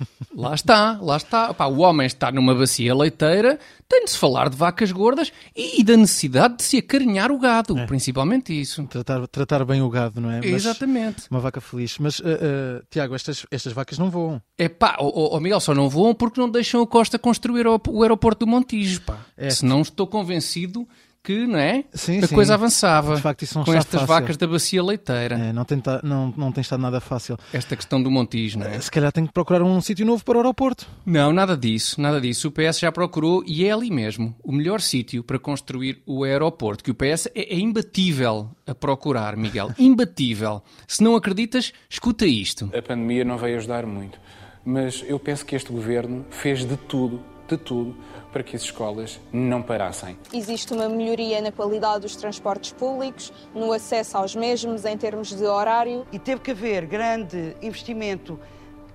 Lá 0.34 0.54
está, 0.54 0.98
lá 1.00 1.16
está. 1.16 1.54
Pá, 1.54 1.66
o 1.66 1.78
homem 1.78 2.06
está 2.06 2.30
numa 2.30 2.54
bacia 2.54 2.94
leiteira, 2.94 3.58
tem 3.88 4.04
de 4.04 4.10
se 4.10 4.18
falar 4.18 4.50
de 4.50 4.56
vacas 4.56 4.92
gordas 4.92 5.32
e, 5.56 5.80
e 5.80 5.84
da 5.84 5.96
necessidade 5.96 6.58
de 6.58 6.62
se 6.62 6.76
acarinhar 6.78 7.32
o 7.32 7.38
gado, 7.38 7.78
é. 7.78 7.86
principalmente 7.86 8.58
isso. 8.58 8.84
Tratar, 8.86 9.26
tratar 9.28 9.64
bem 9.64 9.80
o 9.80 9.88
gado, 9.88 10.20
não 10.20 10.30
é? 10.30 10.36
Mas 10.38 10.66
Exatamente. 10.66 11.24
Uma 11.30 11.40
vaca 11.40 11.60
feliz. 11.60 11.98
Mas, 11.98 12.18
uh, 12.20 12.24
uh, 12.24 12.86
Tiago, 12.90 13.14
estas, 13.14 13.46
estas 13.50 13.72
vacas 13.72 13.98
não 13.98 14.10
voam. 14.10 14.40
É 14.58 14.68
pá, 14.68 14.96
o, 15.00 15.34
oh, 15.34 15.40
Miguel, 15.40 15.60
só 15.60 15.74
não 15.74 15.88
voam 15.88 16.14
porque 16.14 16.40
não 16.40 16.50
deixam 16.50 16.82
a 16.82 16.86
Costa 16.86 17.18
construir 17.18 17.66
o, 17.66 17.80
o 17.88 18.02
aeroporto 18.02 18.44
do 18.44 18.50
Montijo, 18.50 19.00
pá. 19.02 19.18
É. 19.36 19.48
Senão 19.50 19.80
estou 19.80 20.06
convencido 20.06 20.86
que 21.22 21.46
não 21.46 21.58
é? 21.58 21.84
Sim, 21.92 22.18
a 22.18 22.26
sim. 22.26 22.34
coisa 22.34 22.54
avançava 22.54 23.16
de 23.16 23.22
facto, 23.22 23.42
isso 23.42 23.58
não 23.58 23.64
com 23.64 23.74
estas 23.74 24.00
fácil. 24.00 24.06
vacas 24.06 24.36
da 24.36 24.46
bacia 24.46 24.82
leiteira. 24.82 25.36
É, 25.38 25.52
não, 25.52 25.64
tem, 25.64 25.82
não, 26.02 26.32
não 26.36 26.52
tem 26.52 26.62
estado 26.62 26.80
nada 26.80 27.00
fácil. 27.00 27.36
Esta 27.52 27.76
questão 27.76 28.02
do 28.02 28.10
Montijo, 28.10 28.58
não 28.58 28.66
é? 28.66 28.80
Se 28.80 28.90
calhar 28.90 29.12
tem 29.12 29.26
que 29.26 29.32
procurar 29.32 29.62
um 29.62 29.80
sítio 29.80 30.06
novo 30.06 30.24
para 30.24 30.36
o 30.36 30.40
aeroporto. 30.40 30.86
Não, 31.04 31.32
nada 31.32 31.56
disso, 31.56 32.00
nada 32.00 32.20
disso. 32.20 32.48
O 32.48 32.52
PS 32.52 32.78
já 32.78 32.90
procurou 32.90 33.42
e 33.46 33.64
é 33.64 33.72
ali 33.72 33.90
mesmo 33.90 34.34
o 34.42 34.52
melhor 34.52 34.80
sítio 34.80 35.22
para 35.22 35.38
construir 35.38 36.02
o 36.06 36.24
aeroporto, 36.24 36.82
que 36.82 36.90
o 36.90 36.94
PS 36.94 37.28
é, 37.34 37.54
é 37.54 37.58
imbatível 37.58 38.50
a 38.66 38.74
procurar, 38.74 39.36
Miguel. 39.36 39.72
imbatível. 39.78 40.62
Se 40.86 41.02
não 41.02 41.16
acreditas, 41.16 41.72
escuta 41.88 42.26
isto. 42.26 42.70
A 42.76 42.82
pandemia 42.82 43.24
não 43.24 43.36
veio 43.36 43.56
ajudar 43.56 43.84
muito, 43.86 44.18
mas 44.64 45.04
eu 45.06 45.18
penso 45.18 45.44
que 45.44 45.54
este 45.54 45.72
governo 45.72 46.24
fez 46.30 46.64
de 46.64 46.76
tudo, 46.76 47.22
de 47.56 47.62
tudo 47.62 47.96
para 48.32 48.42
que 48.42 48.54
as 48.54 48.62
escolas 48.62 49.20
não 49.32 49.62
parassem. 49.62 50.18
Existe 50.32 50.72
uma 50.72 50.88
melhoria 50.88 51.40
na 51.40 51.50
qualidade 51.50 52.00
dos 52.00 52.16
transportes 52.16 52.72
públicos, 52.72 53.32
no 53.54 53.72
acesso 53.72 54.16
aos 54.16 54.34
mesmos, 54.36 54.84
em 54.84 54.96
termos 54.96 55.34
de 55.34 55.44
horário. 55.44 56.06
E 56.12 56.18
teve 56.18 56.40
que 56.40 56.50
haver 56.50 56.86
grande 56.86 57.56
investimento, 57.62 58.38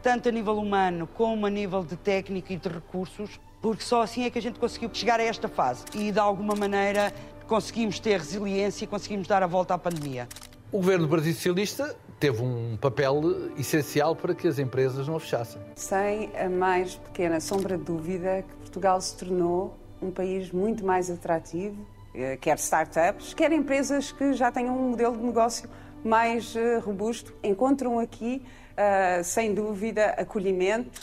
tanto 0.01 0.29
a 0.29 0.31
nível 0.31 0.57
humano 0.57 1.07
como 1.13 1.45
a 1.45 1.49
nível 1.49 1.83
de 1.83 1.95
técnica 1.95 2.53
e 2.53 2.57
de 2.57 2.69
recursos, 2.69 3.39
porque 3.61 3.83
só 3.83 4.01
assim 4.01 4.25
é 4.25 4.29
que 4.29 4.37
a 4.37 4.41
gente 4.41 4.59
conseguiu 4.59 4.89
chegar 4.93 5.19
a 5.19 5.23
esta 5.23 5.47
fase 5.47 5.85
e, 5.95 6.11
de 6.11 6.19
alguma 6.19 6.55
maneira, 6.55 7.13
conseguimos 7.47 7.99
ter 7.99 8.19
resiliência 8.19 8.83
e 8.83 8.87
conseguimos 8.87 9.27
dar 9.27 9.41
a 9.41 9.47
volta 9.47 9.73
à 9.73 9.77
pandemia. 9.77 10.27
O 10.71 10.77
governo 10.77 11.05
do 11.05 11.09
Partido 11.09 11.35
Socialista 11.35 11.95
teve 12.23 12.41
um 12.41 12.77
papel 12.77 13.51
essencial 13.57 14.15
para 14.15 14.33
que 14.33 14.47
as 14.47 14.57
empresas 14.57 15.09
não 15.09 15.19
fechassem. 15.19 15.61
Sem 15.75 16.31
a 16.37 16.47
mais 16.47 16.95
pequena 16.95 17.41
sombra 17.41 17.77
de 17.77 17.83
dúvida 17.83 18.45
que 18.47 18.55
Portugal 18.55 19.01
se 19.01 19.17
tornou 19.17 19.77
um 20.01 20.09
país 20.09 20.49
muito 20.49 20.85
mais 20.85 21.11
atrativo, 21.11 21.85
eh, 22.15 22.37
quer 22.37 22.57
startups, 22.59 23.33
quer 23.33 23.51
empresas 23.51 24.13
que 24.13 24.31
já 24.31 24.49
tenham 24.53 24.73
um 24.73 24.91
modelo 24.91 25.17
de 25.17 25.23
negócio 25.23 25.69
mais 26.01 26.55
eh, 26.55 26.77
robusto, 26.79 27.33
encontram 27.43 27.99
aqui, 27.99 28.41
eh, 28.77 29.21
sem 29.21 29.53
dúvida, 29.53 30.11
acolhimento. 30.11 31.01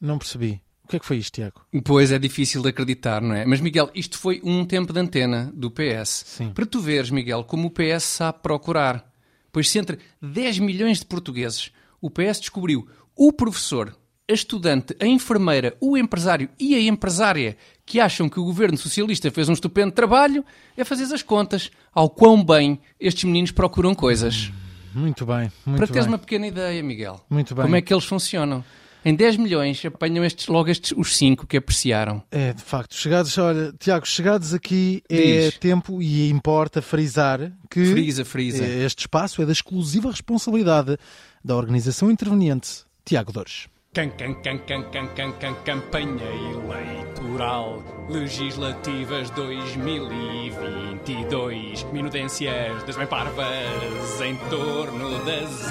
Não 0.00 0.18
percebi. 0.18 0.60
O 0.82 0.88
que 0.88 0.96
é 0.96 0.98
que 0.98 1.06
foi 1.06 1.18
isto, 1.18 1.34
Tiago? 1.34 1.64
Pois 1.84 2.10
é 2.10 2.18
difícil 2.18 2.62
de 2.62 2.70
acreditar, 2.70 3.22
não 3.22 3.36
é? 3.36 3.46
Mas, 3.46 3.60
Miguel, 3.60 3.90
isto 3.94 4.18
foi 4.18 4.40
um 4.42 4.64
tempo 4.64 4.92
de 4.92 4.98
antena 4.98 5.52
do 5.54 5.70
PS. 5.70 6.24
Sim. 6.26 6.50
Para 6.52 6.66
tu 6.66 6.80
veres, 6.80 7.10
Miguel, 7.10 7.44
como 7.44 7.68
o 7.68 7.70
PS 7.70 8.02
sabe 8.02 8.40
procurar. 8.42 9.15
Pois 9.56 9.70
se 9.70 9.78
entre 9.78 9.98
10 10.20 10.58
milhões 10.58 10.98
de 10.98 11.06
portugueses 11.06 11.72
o 11.98 12.10
PS 12.10 12.40
descobriu 12.40 12.86
o 13.16 13.32
professor, 13.32 13.96
a 14.28 14.32
estudante, 14.34 14.94
a 15.00 15.06
enfermeira, 15.06 15.74
o 15.80 15.96
empresário 15.96 16.50
e 16.60 16.74
a 16.74 16.80
empresária 16.82 17.56
que 17.86 17.98
acham 17.98 18.28
que 18.28 18.38
o 18.38 18.44
governo 18.44 18.76
socialista 18.76 19.30
fez 19.30 19.48
um 19.48 19.54
estupendo 19.54 19.92
trabalho, 19.92 20.44
é 20.76 20.84
fazer 20.84 21.04
as 21.04 21.22
contas 21.22 21.70
ao 21.90 22.10
quão 22.10 22.44
bem 22.44 22.78
estes 23.00 23.24
meninos 23.24 23.50
procuram 23.50 23.94
coisas. 23.94 24.52
Muito 24.94 25.24
bem, 25.24 25.50
muito 25.64 25.78
Para 25.78 25.86
teres 25.86 26.04
bem. 26.04 26.12
uma 26.12 26.18
pequena 26.18 26.46
ideia, 26.46 26.82
Miguel. 26.82 27.24
Muito 27.30 27.54
bem. 27.54 27.64
Como 27.64 27.76
é 27.76 27.80
que 27.80 27.94
eles 27.94 28.04
funcionam? 28.04 28.62
Em 29.06 29.14
10 29.14 29.36
milhões 29.36 29.84
apanham 29.84 30.24
estes, 30.24 30.48
logo 30.48 30.68
estes, 30.68 30.92
os 30.96 31.16
5 31.16 31.46
que 31.46 31.56
apreciaram. 31.56 32.20
É, 32.28 32.52
de 32.52 32.60
facto. 32.60 32.96
Chegados, 32.96 33.38
olha, 33.38 33.72
Tiago, 33.78 34.04
chegados 34.04 34.52
aqui 34.52 35.00
é 35.08 35.42
Diz. 35.42 35.56
tempo 35.58 36.02
e 36.02 36.28
importa 36.28 36.82
frisar 36.82 37.52
que 37.70 37.84
Frisa, 37.86 38.24
frisa. 38.24 38.66
este 38.66 39.02
espaço 39.02 39.40
é 39.40 39.46
da 39.46 39.52
exclusiva 39.52 40.10
responsabilidade 40.10 40.98
da 41.44 41.54
organização 41.54 42.10
interveniente 42.10 42.84
Tiago 43.04 43.30
Dores. 43.30 43.68
Can, 43.94 44.08
can, 44.08 44.34
can, 44.42 44.58
can, 44.58 44.82
can, 44.90 45.06
can, 45.14 45.32
can, 45.34 45.54
campanha 45.64 46.24
eleitoral 46.52 47.84
legislativas 48.10 49.30
2022. 49.30 51.84
Minudências 51.92 52.82
das 52.82 52.96
bem 52.96 53.06
parvas 53.06 54.20
em 54.20 54.34
torno 54.50 55.24
das 55.24 55.70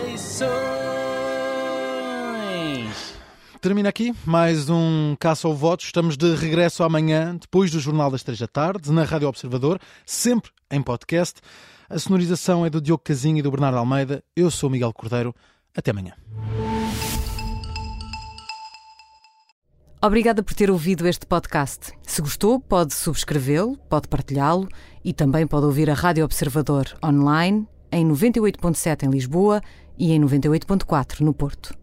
eleições. 0.00 1.09
Termina 3.60 3.90
aqui 3.90 4.14
mais 4.24 4.70
um 4.70 5.14
Caça 5.20 5.46
ao 5.46 5.54
Voto. 5.54 5.84
Estamos 5.84 6.16
de 6.16 6.34
regresso 6.34 6.82
amanhã, 6.82 7.36
depois 7.38 7.70
do 7.70 7.78
Jornal 7.78 8.10
das 8.10 8.22
Três 8.22 8.38
da 8.38 8.46
Tarde, 8.46 8.90
na 8.90 9.04
Rádio 9.04 9.28
Observador, 9.28 9.78
sempre 10.06 10.50
em 10.70 10.80
podcast. 10.80 11.42
A 11.86 11.98
sonorização 11.98 12.64
é 12.64 12.70
do 12.70 12.80
Diogo 12.80 13.02
Casinho 13.04 13.36
e 13.36 13.42
do 13.42 13.50
Bernardo 13.50 13.76
Almeida. 13.76 14.24
Eu 14.34 14.50
sou 14.50 14.70
Miguel 14.70 14.94
Cordeiro. 14.94 15.34
Até 15.76 15.90
amanhã. 15.90 16.14
Obrigada 20.02 20.42
por 20.42 20.54
ter 20.54 20.70
ouvido 20.70 21.06
este 21.06 21.26
podcast. 21.26 21.92
Se 22.02 22.22
gostou, 22.22 22.58
pode 22.58 22.94
subscrevê-lo, 22.94 23.76
pode 23.90 24.08
partilhá-lo 24.08 24.68
e 25.04 25.12
também 25.12 25.46
pode 25.46 25.66
ouvir 25.66 25.90
a 25.90 25.94
Rádio 25.94 26.24
Observador 26.24 26.86
online 27.04 27.68
em 27.92 28.08
98.7 28.08 29.02
em 29.02 29.10
Lisboa 29.10 29.60
e 29.98 30.12
em 30.12 30.20
98.4 30.22 31.20
no 31.20 31.34
Porto. 31.34 31.78